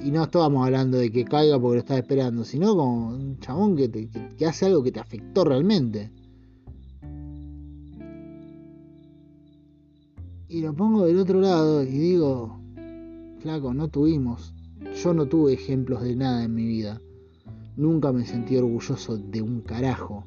[0.00, 3.76] Y no estábamos hablando de que caiga porque lo estaba esperando, sino como un chabón
[3.76, 6.10] que, que hace algo que te afectó realmente.
[10.54, 12.60] Y lo pongo del otro lado y digo,
[13.40, 14.54] flaco, no tuvimos,
[15.02, 17.00] yo no tuve ejemplos de nada en mi vida.
[17.76, 20.24] Nunca me sentí orgulloso de un carajo.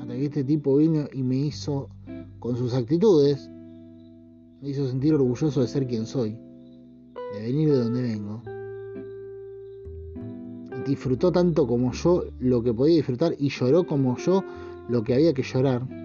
[0.00, 1.90] Hasta que este tipo vino y me hizo
[2.38, 3.50] con sus actitudes,
[4.62, 6.38] me hizo sentir orgulloso de ser quien soy,
[7.34, 8.42] de venir de donde vengo.
[10.86, 14.42] Disfrutó tanto como yo lo que podía disfrutar y lloró como yo
[14.88, 15.99] lo que había que llorar.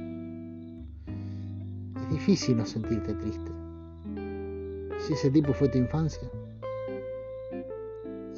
[2.15, 3.51] Difícil no sentirte triste.
[4.99, 6.31] Si ese tipo fue tu infancia.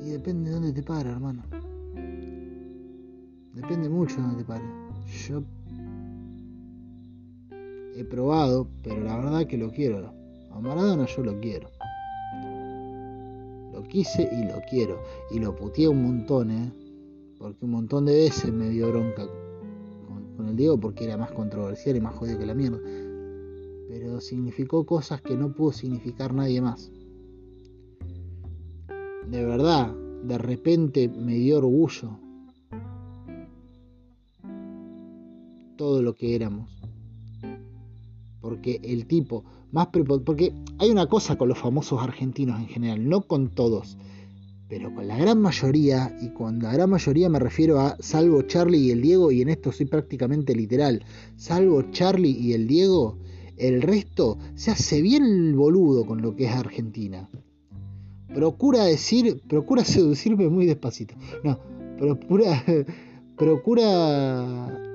[0.03, 1.43] Y depende de dónde te para, hermano.
[3.53, 4.65] Depende mucho de dónde te pare.
[5.27, 5.43] Yo
[7.95, 10.11] he probado, pero la verdad que lo quiero.
[10.51, 11.69] A Maradona yo lo quiero.
[13.73, 14.99] Lo quise y lo quiero.
[15.29, 16.73] Y lo puteé un montón, ¿eh?
[17.37, 19.27] Porque un montón de veces me dio bronca
[20.35, 22.79] con, el Diego porque era más controversial y más jodido que la mierda.
[23.87, 26.91] Pero significó cosas que no pudo significar nadie más.
[29.29, 29.93] De verdad,
[30.23, 32.19] de repente me dio orgullo
[35.77, 36.77] todo lo que éramos
[38.47, 39.43] porque el tipo
[39.73, 43.97] más porque hay una cosa con los famosos argentinos en general, no con todos,
[44.69, 48.77] pero con la gran mayoría, y con la gran mayoría me refiero a salvo Charlie
[48.77, 51.03] y el Diego, y en esto soy prácticamente literal,
[51.35, 53.17] salvo Charlie y el Diego,
[53.57, 57.29] el resto se hace bien el boludo con lo que es Argentina.
[58.33, 61.15] Procura decir, procura seducirme muy despacito.
[61.43, 61.59] No,
[61.97, 62.63] procura,
[63.37, 64.86] procura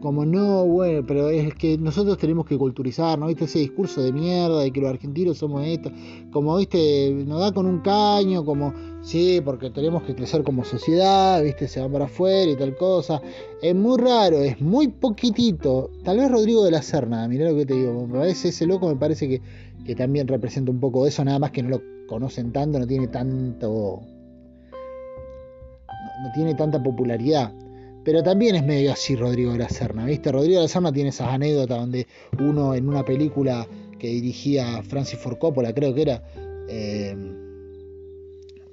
[0.00, 3.26] como no, bueno, pero es que nosotros tenemos que culturizar, ¿no?
[3.26, 5.90] ¿Viste ese discurso de mierda de que los argentinos somos esto?
[6.32, 7.12] Como, ¿viste?
[7.26, 8.72] Nos da con un caño, como,
[9.02, 11.68] sí, porque tenemos que crecer como sociedad, ¿viste?
[11.68, 13.20] Se van para afuera y tal cosa.
[13.62, 15.90] Es muy raro, es muy poquitito.
[16.02, 18.88] Tal vez Rodrigo de la Serna, mirá lo que te digo, a veces ese loco
[18.88, 19.42] me parece que,
[19.84, 23.08] que también representa un poco eso, nada más que no lo conocen tanto, no tiene
[23.08, 24.00] tanto.
[26.22, 27.52] no tiene tanta popularidad.
[28.04, 30.32] Pero también es medio así Rodrigo de la Serna, ¿viste?
[30.32, 32.06] Rodrigo de la Serna tiene esas anécdotas donde
[32.38, 33.66] uno en una película
[33.98, 36.24] que dirigía Francis Ford Coppola, creo que era,
[36.68, 37.14] eh,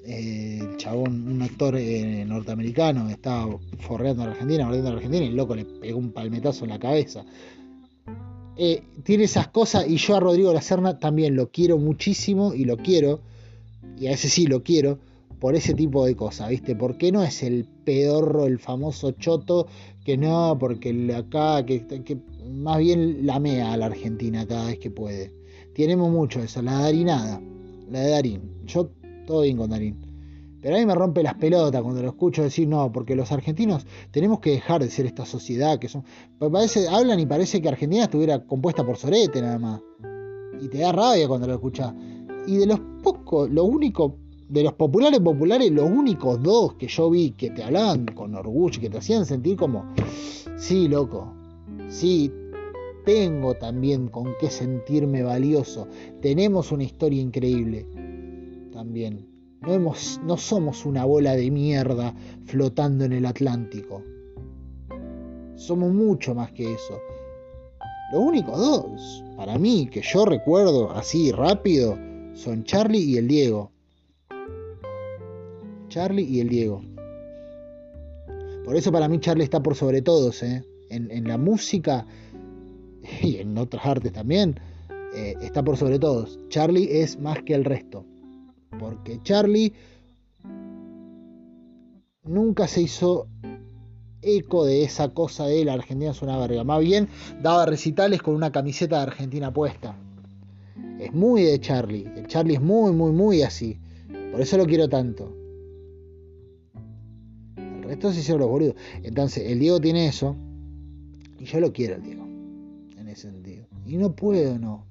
[0.06, 5.26] eh, chabón, un actor eh, norteamericano, estaba forreando a la Argentina, mordiendo a la Argentina,
[5.26, 7.26] y el loco le pegó un palmetazo en la cabeza.
[9.04, 12.64] tiene esas cosas y yo a Rodrigo de la Serna también lo quiero muchísimo y
[12.64, 13.20] lo quiero,
[14.00, 15.00] y a ese sí lo quiero,
[15.40, 16.76] por ese tipo de cosas, ¿viste?
[16.76, 19.66] Porque no es el pedorro, el famoso choto,
[20.04, 22.18] que no, porque acá, que, que
[22.52, 25.34] más bien lamea a la Argentina cada vez que puede.
[25.74, 27.42] Tenemos mucho eso, la Darinada,
[27.90, 28.42] la de Darín.
[28.66, 28.90] Yo
[29.26, 29.96] todo bien con Darín.
[30.62, 33.88] Pero a mí me rompe las pelotas cuando lo escucho decir no, porque los argentinos
[34.12, 36.04] tenemos que dejar de ser esta sociedad que son.
[36.40, 39.82] Parece, hablan y parece que Argentina estuviera compuesta por Sorete nada más.
[40.60, 41.94] Y te da rabia cuando lo escuchas.
[42.48, 44.18] Y de los pocos, lo único
[44.50, 48.80] de los populares populares, los únicos dos que yo vi que te hablaban con orgullo,
[48.80, 49.94] que te hacían sentir como,
[50.58, 51.34] sí, loco,
[51.90, 52.32] sí,
[53.06, 55.88] tengo también con qué sentirme valioso,
[56.22, 57.86] tenemos una historia increíble
[58.72, 59.28] también.
[59.62, 62.14] No, hemos, no somos una bola de mierda
[62.46, 64.04] flotando en el Atlántico.
[65.56, 67.00] Somos mucho más que eso.
[68.14, 71.98] Los únicos dos, para mí, que yo recuerdo así rápido,
[72.36, 73.72] son Charlie y el Diego.
[75.90, 76.82] Charlie y el Diego.
[78.66, 80.64] Por eso para mí Charlie está por sobre todos, ¿eh?
[80.90, 82.06] en, la música
[83.22, 84.60] y en otras artes también,
[85.16, 86.40] eh, está por sobre todos.
[86.50, 88.06] Charlie es más que el resto.
[88.80, 89.74] Porque Charlie
[92.24, 93.28] nunca se hizo
[94.22, 96.64] eco de esa cosa de la Argentina es una verga.
[96.64, 97.08] Más bien
[97.42, 99.96] daba recitales con una camiseta de Argentina puesta.
[101.00, 102.08] Es muy de Charlie.
[102.16, 103.80] El Charlie es muy, muy, muy así.
[104.32, 105.37] Por eso lo quiero tanto.
[107.90, 108.76] Estos se hicieron los boludos.
[109.04, 110.36] Entonces, el Diego tiene eso.
[111.40, 112.24] Y yo lo quiero el Diego.
[112.98, 113.66] En ese sentido.
[113.86, 114.86] Y no puedo, no.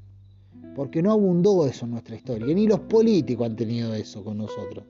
[0.74, 2.55] Porque no abundó eso en nuestra historia.
[2.55, 4.85] Ni los políticos han tenido eso con nosotros.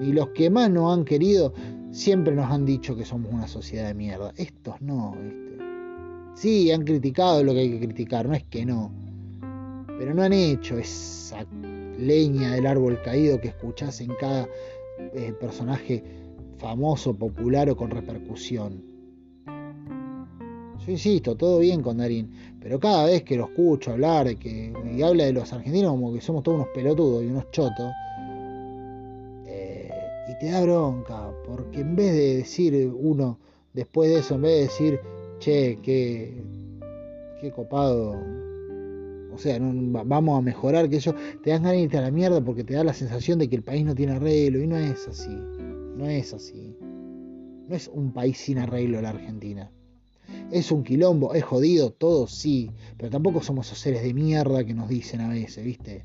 [0.00, 1.54] Ni los que más nos han querido
[1.92, 4.32] siempre nos han dicho que somos una sociedad de mierda.
[4.36, 5.46] Estos no, ¿viste?
[6.34, 8.92] Sí, han criticado lo que hay que criticar, no es que no.
[9.98, 11.46] Pero no han hecho esa
[11.98, 14.46] leña del árbol caído que escuchás en cada
[15.14, 16.04] eh, personaje
[16.58, 18.82] famoso, popular o con repercusión.
[20.84, 22.30] Yo insisto, todo bien con Darín,
[22.60, 26.20] pero cada vez que lo escucho hablar que, y habla de los argentinos como que
[26.20, 27.90] somos todos unos pelotudos y unos chotos,
[29.46, 29.90] eh,
[30.28, 33.38] y te da bronca, porque en vez de decir uno,
[33.72, 35.00] después de eso, en vez de decir,
[35.40, 36.40] che, qué,
[37.40, 38.14] qué copado,
[39.34, 42.40] o sea, vamos a mejorar, que eso, te dan ganas de irte a la mierda
[42.40, 45.08] porque te da la sensación de que el país no tiene arreglo, y no es
[45.08, 45.36] así.
[45.96, 46.76] No es así.
[46.80, 49.70] No es un país sin arreglo la Argentina.
[50.50, 54.74] Es un quilombo, es jodido, todo sí, pero tampoco somos esos seres de mierda que
[54.74, 56.02] nos dicen a veces, ¿viste?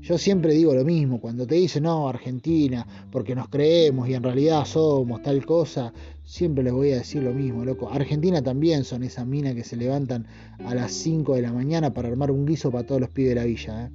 [0.00, 4.22] Yo siempre digo lo mismo, cuando te dicen, no, Argentina, porque nos creemos y en
[4.24, 5.92] realidad somos tal cosa,
[6.24, 7.88] siempre les voy a decir lo mismo, loco.
[7.90, 10.26] Argentina también son esas minas que se levantan
[10.64, 13.34] a las 5 de la mañana para armar un guiso para todos los pibes de
[13.36, 13.90] la villa, ¿eh?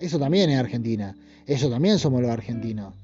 [0.00, 1.16] Eso también es Argentina,
[1.46, 3.03] eso también somos los argentinos.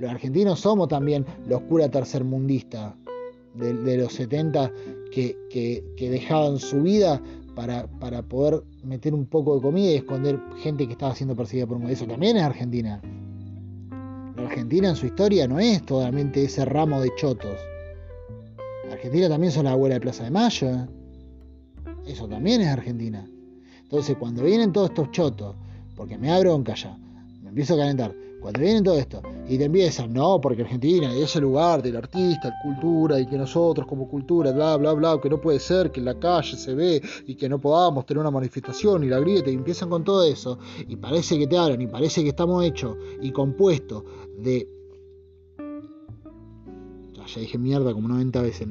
[0.00, 2.94] Los argentinos somos también los curas tercermundistas
[3.54, 4.72] de, los 70
[5.12, 7.20] que, dejaban su vida
[7.54, 11.66] para, para, poder meter un poco de comida y esconder gente que estaba siendo perseguida
[11.66, 11.90] por un...
[11.90, 13.02] Eso también es Argentina.
[14.36, 17.58] La Argentina en su historia no es totalmente ese ramo de chotos.
[18.90, 20.70] Argentina también son la abuela de Plaza de Mayo.
[20.70, 20.86] ¿eh?
[22.06, 23.28] Eso también es Argentina.
[23.82, 25.56] Entonces cuando vienen todos estos chotos,
[25.94, 26.96] porque me da bronca ya,
[27.42, 31.22] me empiezo a calentar, cuando vienen todo esto y te empiezan, no, porque Argentina y
[31.22, 35.28] ese lugar del artista, la cultura y que nosotros como cultura, bla, bla, bla, que
[35.28, 38.30] no puede ser que en la calle se ve y que no podamos tener una
[38.30, 40.58] manifestación y la grieta y empiezan con todo eso
[40.88, 44.04] y parece que te hablan y parece que estamos hechos y compuestos
[44.38, 44.68] de...
[47.32, 48.66] Ya dije mierda como 90 veces,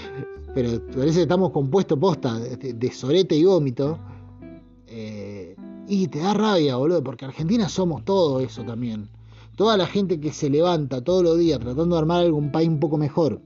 [0.54, 4.00] pero parece que estamos compuestos posta de, de sorete y vómito.
[4.88, 5.39] Eh,
[5.90, 9.08] y te da rabia, boludo, porque Argentina somos todo eso también.
[9.56, 12.78] Toda la gente que se levanta todos los días tratando de armar algún país un
[12.78, 13.40] poco mejor.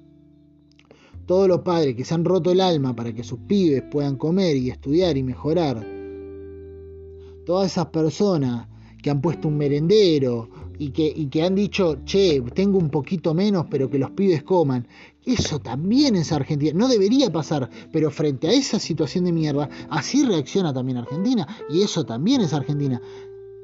[1.26, 4.56] Todos los padres que se han roto el alma para que sus pibes puedan comer
[4.56, 5.86] y estudiar y mejorar.
[7.46, 8.68] Todas esas personas
[9.02, 13.32] que han puesto un merendero y que, y que han dicho, che, tengo un poquito
[13.32, 14.86] menos, pero que los pibes coman.
[15.26, 16.72] Eso también es Argentina.
[16.74, 21.46] No debería pasar, pero frente a esa situación de mierda, así reacciona también Argentina.
[21.70, 23.00] Y eso también es Argentina.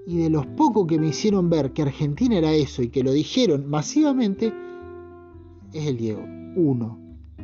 [0.06, 3.12] Y de los pocos que me hicieron ver que Argentina era eso y que lo
[3.12, 4.52] dijeron masivamente,
[5.72, 6.22] es el Diego.
[6.56, 6.98] Uno.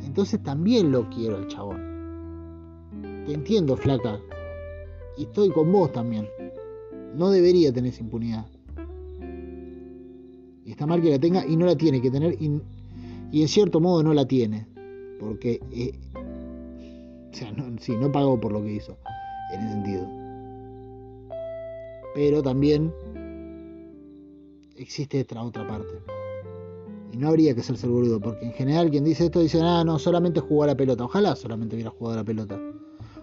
[0.05, 1.81] Entonces también lo quiero el chabón.
[3.27, 4.19] Te entiendo, flaca.
[5.19, 6.27] Y estoy con vos también.
[7.15, 8.47] No debería tener impunidad.
[10.65, 12.37] Y está la tenga y no la tiene que tener.
[13.32, 14.66] En cierto modo no la tiene.
[15.20, 15.61] Porque.
[15.73, 15.98] Eh,
[17.32, 18.97] o sea, no, sí, no pagó por lo que hizo.
[19.53, 20.09] En ese sentido.
[22.15, 22.93] Pero también.
[24.77, 25.94] Existe esta otra parte.
[27.12, 28.20] Y no habría que ser boludo.
[28.20, 31.05] Porque en general quien dice esto dice, ah, no, solamente jugó a la pelota.
[31.05, 32.61] Ojalá solamente hubiera jugado la pelota.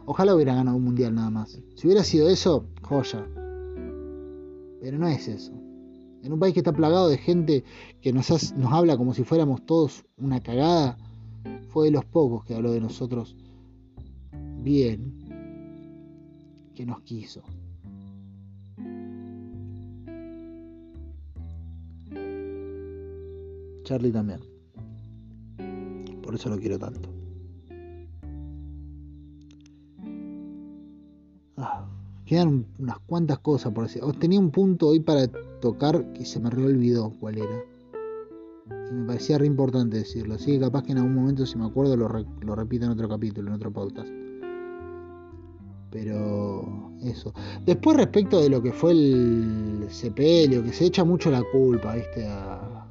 [0.05, 1.59] Ojalá hubiera ganado un mundial nada más.
[1.75, 3.25] Si hubiera sido eso, joya.
[4.81, 5.62] Pero no es eso.
[6.23, 7.65] En un país que está plagado de gente
[8.01, 10.97] que nos, nos habla como si fuéramos todos una cagada,
[11.67, 13.35] fue de los pocos que habló de nosotros
[14.61, 15.13] bien,
[16.73, 17.43] que nos quiso.
[23.83, 24.39] Charlie también.
[26.21, 27.09] Por eso lo quiero tanto.
[32.41, 34.01] Unas cuantas cosas por decir.
[34.19, 35.27] Tenía un punto hoy para
[35.61, 37.63] tocar que se me olvidó cuál era.
[38.89, 40.35] Y me parecía re importante decirlo.
[40.35, 42.07] Así que capaz que en algún momento, si me acuerdo, lo,
[42.41, 44.09] lo repito en otro capítulo, en otro podcast.
[45.91, 47.33] Pero eso.
[47.65, 52.25] Después, respecto de lo que fue el CPL, que se echa mucho la culpa, ¿viste?
[52.25, 52.87] A,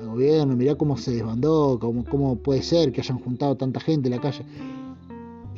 [0.00, 0.56] al gobierno.
[0.56, 4.20] Mirá cómo se desbandó, cómo, cómo puede ser que hayan juntado tanta gente en la
[4.20, 4.44] calle.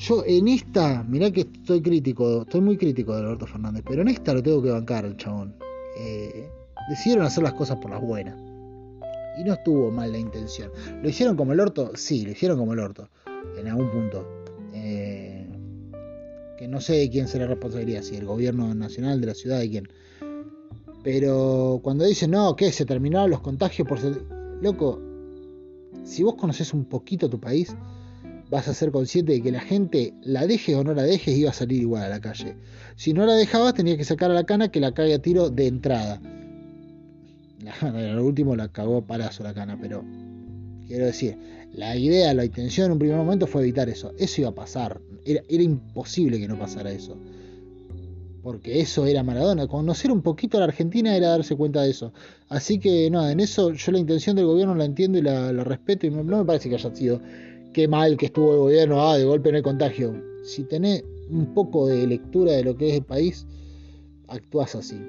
[0.02, 4.08] Yo en esta, mirá que estoy crítico, estoy muy crítico de Alberto Fernández, pero en
[4.08, 5.54] esta lo tengo que bancar el chabón.
[5.96, 6.50] Eh,
[6.88, 8.36] decidieron hacer las cosas por las buenas.
[9.38, 10.72] Y no estuvo mal la intención.
[11.00, 11.92] ¿Lo hicieron como el orto?
[11.94, 13.08] Sí, lo hicieron como el orto.
[13.56, 14.26] En algún punto.
[14.74, 15.46] Eh,
[16.58, 19.70] que no sé de quién será responsabilidad, si el gobierno nacional de la ciudad, de
[19.70, 19.88] quién.
[21.04, 24.00] Pero cuando dicen, no, que se terminaron los contagios por.
[24.60, 25.00] Loco,
[26.02, 27.76] si vos conoces un poquito tu país,
[28.52, 31.48] vas a ser consciente de que la gente, la dejes o no la dejes, iba
[31.48, 32.54] a salir igual a la calle.
[32.96, 35.48] Si no la dejabas, tenías que sacar a la cana que la cague a tiro
[35.48, 36.20] de entrada.
[37.80, 40.04] Lo último la cagó a palazo la cana, pero
[40.86, 41.38] quiero decir,
[41.72, 44.12] la idea, la intención en un primer momento fue evitar eso.
[44.18, 45.00] Eso iba a pasar.
[45.24, 47.16] Era, era imposible que no pasara eso.
[48.42, 49.66] Porque eso era Maradona.
[49.66, 52.12] Conocer un poquito a la Argentina era darse cuenta de eso.
[52.50, 55.64] Así que nada, en eso yo la intención del gobierno la entiendo y la, la
[55.64, 57.22] respeto y no me parece que haya sido
[57.72, 60.14] qué mal que estuvo el gobierno, ah, de golpe no hay contagio.
[60.44, 63.46] Si tenés un poco de lectura de lo que es el país,
[64.28, 65.00] actúas así.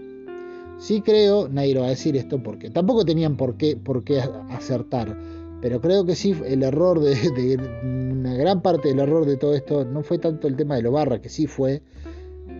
[0.79, 4.21] Sí creo, nadie lo va a decir esto porque tampoco tenían por qué, por qué
[4.49, 5.17] acertar,
[5.61, 9.85] pero creo que sí, el error de, una gran parte del error de todo esto
[9.85, 11.81] no fue tanto el tema de los barras, que sí fue,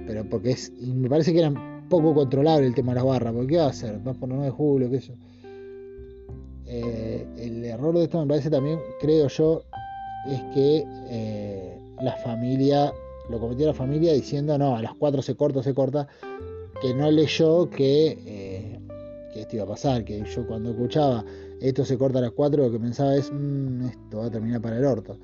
[0.08, 1.54] pero porque es, me parece que era
[1.90, 4.00] poco controlable el tema de las barras, porque ¿qué va a hacer?
[4.00, 5.14] Vas por 9 de julio, qué sé
[6.74, 9.64] eh, el error de esto me parece también, creo yo,
[10.28, 12.94] es que eh, la familia,
[13.30, 16.08] lo cometió la familia diciendo, no, a las 4 se corta, se corta,
[16.82, 18.80] que no leyó que, eh,
[19.34, 21.24] que esto iba a pasar, que yo cuando escuchaba
[21.62, 24.62] esto se corta a las 4 lo que pensaba es, mm, esto va a terminar
[24.62, 25.18] para el orto.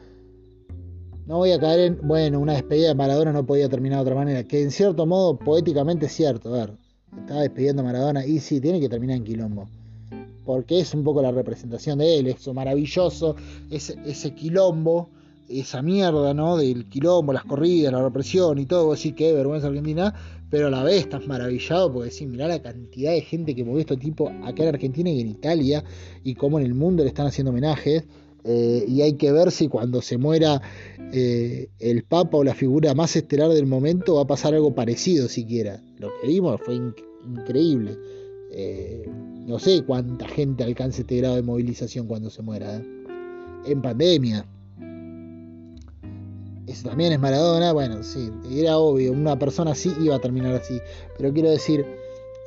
[1.26, 4.16] No voy a caer en, bueno, una despedida de Maradona no podía terminar de otra
[4.16, 6.74] manera, que en cierto modo poéticamente es cierto, a ver,
[7.20, 9.68] estaba despidiendo a Maradona y sí, tiene que terminar en quilombo
[10.50, 13.36] porque es un poco la representación de él, eso maravilloso,
[13.70, 15.12] ese, ese quilombo,
[15.48, 16.58] esa mierda, ¿no?
[16.58, 20.12] Del quilombo, las corridas, la represión y todo, así que vergüenza Argentina,
[20.50, 23.82] pero a la vez estás maravillado porque sí, mirá la cantidad de gente que movió
[23.82, 25.84] este tipo acá en Argentina y en Italia,
[26.24, 28.06] y cómo en el mundo le están haciendo homenajes.
[28.44, 30.64] Eh, y hay que ver si cuando se muera
[31.14, 35.28] eh, el Papa o la figura más estelar del momento va a pasar algo parecido
[35.28, 35.80] siquiera.
[36.00, 37.96] Lo que vimos fue increíble.
[38.52, 39.08] Eh,
[39.48, 42.78] no sé cuánta gente alcance este grado de movilización cuando se muera.
[42.78, 42.86] ¿eh?
[43.66, 44.46] En pandemia.
[46.68, 47.74] Eso también es Maradona.
[47.74, 49.12] Bueno, sí, era obvio.
[49.12, 50.80] Una persona así iba a terminar así.
[51.18, 51.84] Pero quiero decir,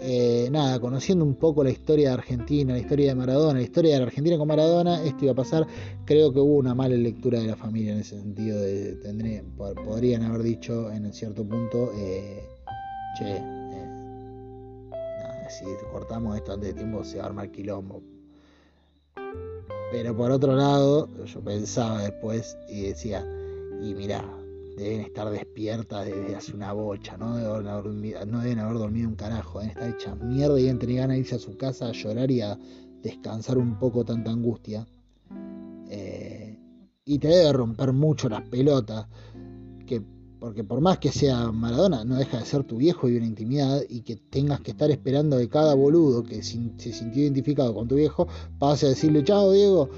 [0.01, 3.95] eh, nada, conociendo un poco la historia de Argentina, la historia de Maradona, la historia
[3.95, 5.67] de la Argentina con Maradona, esto iba a pasar.
[6.05, 8.61] Creo que hubo una mala lectura de la familia en ese sentido.
[8.61, 9.45] De,
[9.85, 12.43] podrían haber dicho en cierto punto, eh,
[13.19, 13.62] che,
[15.59, 18.03] si cortamos esto antes de tiempo se va a armar quilombo.
[19.93, 23.23] Pero por otro lado, yo pensaba después y decía,
[23.83, 24.25] y mirá,
[24.77, 29.09] deben estar despiertas desde hace una bocha, no deben haber dormido, no deben haber dormido
[29.09, 31.89] un carajo, deben estar hechas mierda y deben tener ganas de irse a su casa
[31.89, 32.59] a llorar y a
[33.03, 34.87] descansar un poco tanta angustia.
[35.91, 36.59] Eh,
[37.05, 39.07] y te debe romper mucho las pelotas,
[39.87, 40.03] que
[40.43, 43.81] porque por más que sea Maradona, no deja de ser tu viejo y una intimidad
[43.89, 47.95] y que tengas que estar esperando de cada boludo que se sintió identificado con tu
[47.95, 48.27] viejo
[48.59, 49.89] pase a decirle chao Diego.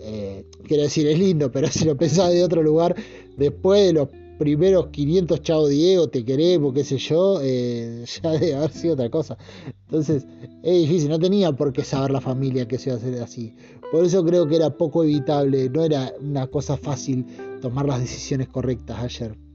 [0.00, 2.96] Eh, quiero decir, es lindo, pero si lo pensás de otro lugar,
[3.36, 4.08] después de los
[4.38, 9.10] primeros 500 chao Diego, te queremos, qué sé yo, eh, ya debe haber sido otra
[9.10, 9.36] cosa.
[9.82, 10.26] Entonces,
[10.62, 13.54] es difícil, no tenía por qué saber la familia que se iba a hacer así.
[13.92, 17.26] Por eso creo que era poco evitable, no era una cosa fácil
[17.60, 19.49] tomar las decisiones correctas ayer.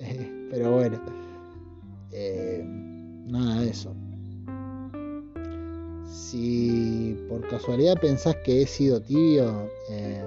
[0.50, 0.98] pero bueno,
[2.12, 2.62] eh,
[3.26, 3.94] nada de eso.
[6.10, 10.24] Si por casualidad pensás que he sido tibio, eh,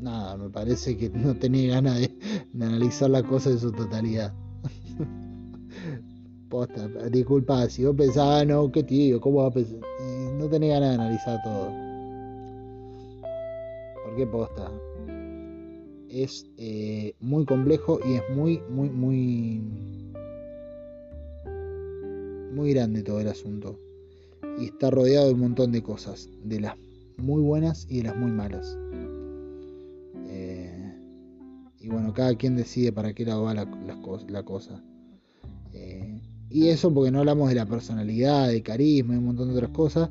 [0.00, 2.18] nada, me parece que no tenía ganas de,
[2.60, 4.32] analizar la cosa en su totalidad.
[6.48, 9.80] Posta, disculpa, si vos pensabas, no, qué tibio, ¿cómo va a pensar?
[10.00, 11.72] Eh, no tenía ganas de analizar todo.
[14.04, 14.70] ¿Por qué posta?
[16.10, 19.60] Es eh, muy complejo y es muy, muy, muy,
[22.52, 23.78] muy grande todo el asunto.
[24.58, 26.74] Y está rodeado de un montón de cosas, de las
[27.16, 28.76] muy buenas y de las muy malas.
[30.28, 30.94] Eh,
[31.80, 33.64] y bueno, cada quien decide para qué lado va la,
[34.28, 34.82] la cosa.
[35.72, 36.20] Eh,
[36.50, 39.70] y eso porque no hablamos de la personalidad, de carisma y un montón de otras
[39.70, 40.10] cosas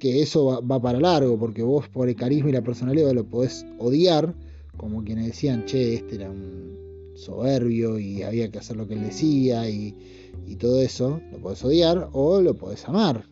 [0.00, 3.64] que eso va, para largo, porque vos por el carisma y la personalidad lo podés
[3.78, 4.34] odiar,
[4.76, 9.02] como quienes decían, che, este era un soberbio y había que hacer lo que él
[9.02, 9.94] decía y,
[10.58, 13.24] todo eso, lo podés odiar o lo podés amar.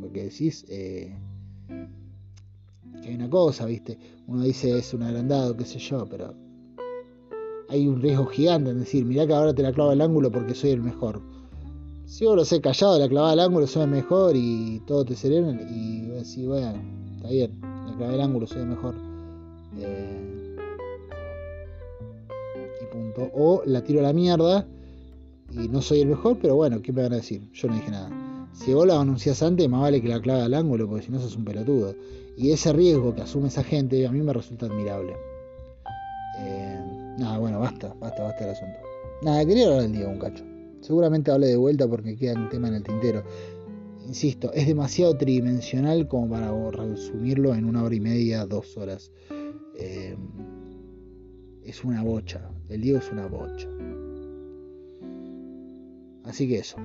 [0.00, 1.14] Porque decís eh,
[3.00, 3.96] que hay una cosa, ¿viste?
[4.26, 6.34] Uno dice es un agrandado, qué sé yo, pero
[7.68, 10.54] hay un riesgo gigante en decir, mirá que ahora te la clavo el ángulo porque
[10.54, 11.22] soy el mejor
[12.10, 15.52] si vos lo sé callado, la clavada al ángulo suena mejor y todo te sereno
[15.52, 16.82] y vos decís, bueno,
[17.14, 18.96] está bien, la clavada al ángulo suena mejor.
[19.78, 20.56] Eh,
[22.82, 23.30] y punto.
[23.32, 24.66] O la tiro a la mierda
[25.52, 27.48] y no soy el mejor, pero bueno, ¿qué me van a decir?
[27.52, 28.10] Yo no dije nada.
[28.54, 31.20] Si vos la anunciás antes, más vale que la clave al ángulo, porque si no
[31.20, 31.94] sos un pelotudo.
[32.36, 35.14] Y ese riesgo que asume esa gente a mí me resulta admirable.
[36.40, 38.78] Eh, nada, bueno, basta, basta, basta el asunto.
[39.22, 40.49] Nada, quería hablar del día un cacho.
[40.80, 43.22] Seguramente hable de vuelta porque queda un tema en el tintero.
[44.06, 49.12] Insisto, es demasiado tridimensional como para resumirlo en una hora y media, dos horas.
[49.76, 50.16] Eh,
[51.64, 52.50] es una bocha.
[52.68, 53.68] El Diego es una bocha.
[56.24, 56.76] Así que eso.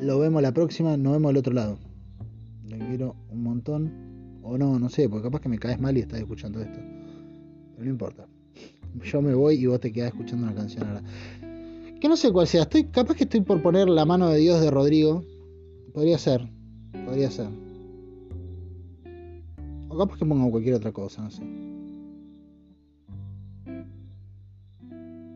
[0.00, 1.78] Lo vemos la próxima, nos vemos al otro lado.
[2.68, 4.40] Lo quiero un montón.
[4.42, 6.78] O no, no sé, porque capaz que me caes mal y estás escuchando esto.
[6.78, 8.26] Pero no importa.
[9.04, 11.02] Yo me voy y vos te quedás escuchando una canción ahora.
[12.02, 12.62] Que no sé cuál sea.
[12.62, 15.22] Estoy, capaz que estoy por poner la mano de Dios de Rodrigo.
[15.94, 16.50] Podría ser.
[17.04, 17.46] Podría ser.
[19.88, 21.44] O capaz que ponga cualquier otra cosa, no sé.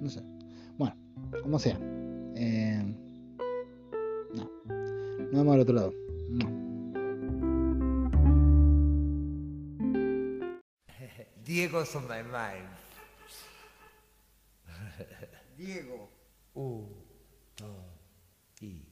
[0.00, 0.24] No sé.
[0.76, 0.96] Bueno,
[1.40, 1.78] como sea.
[2.34, 2.82] Eh,
[4.34, 4.50] no.
[4.66, 5.92] Nos vemos al otro lado.
[6.30, 6.48] No.
[11.44, 12.66] Diego's on my mind.
[15.56, 16.15] Diego.
[16.56, 16.88] 五
[17.54, 17.66] 到
[18.60, 18.82] 一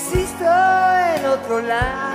[0.00, 2.09] existo en otro lado.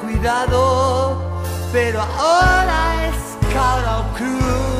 [0.00, 1.22] cuidado,
[1.72, 4.77] pero ahora es cara cruz.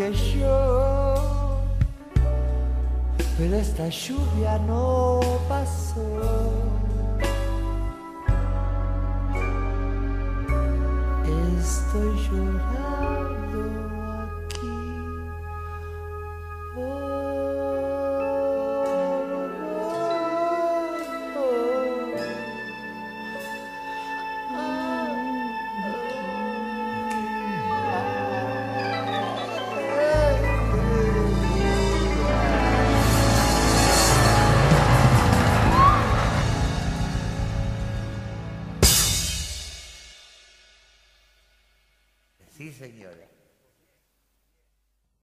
[0.00, 1.60] que yo,
[3.36, 4.89] pero esta lluvia no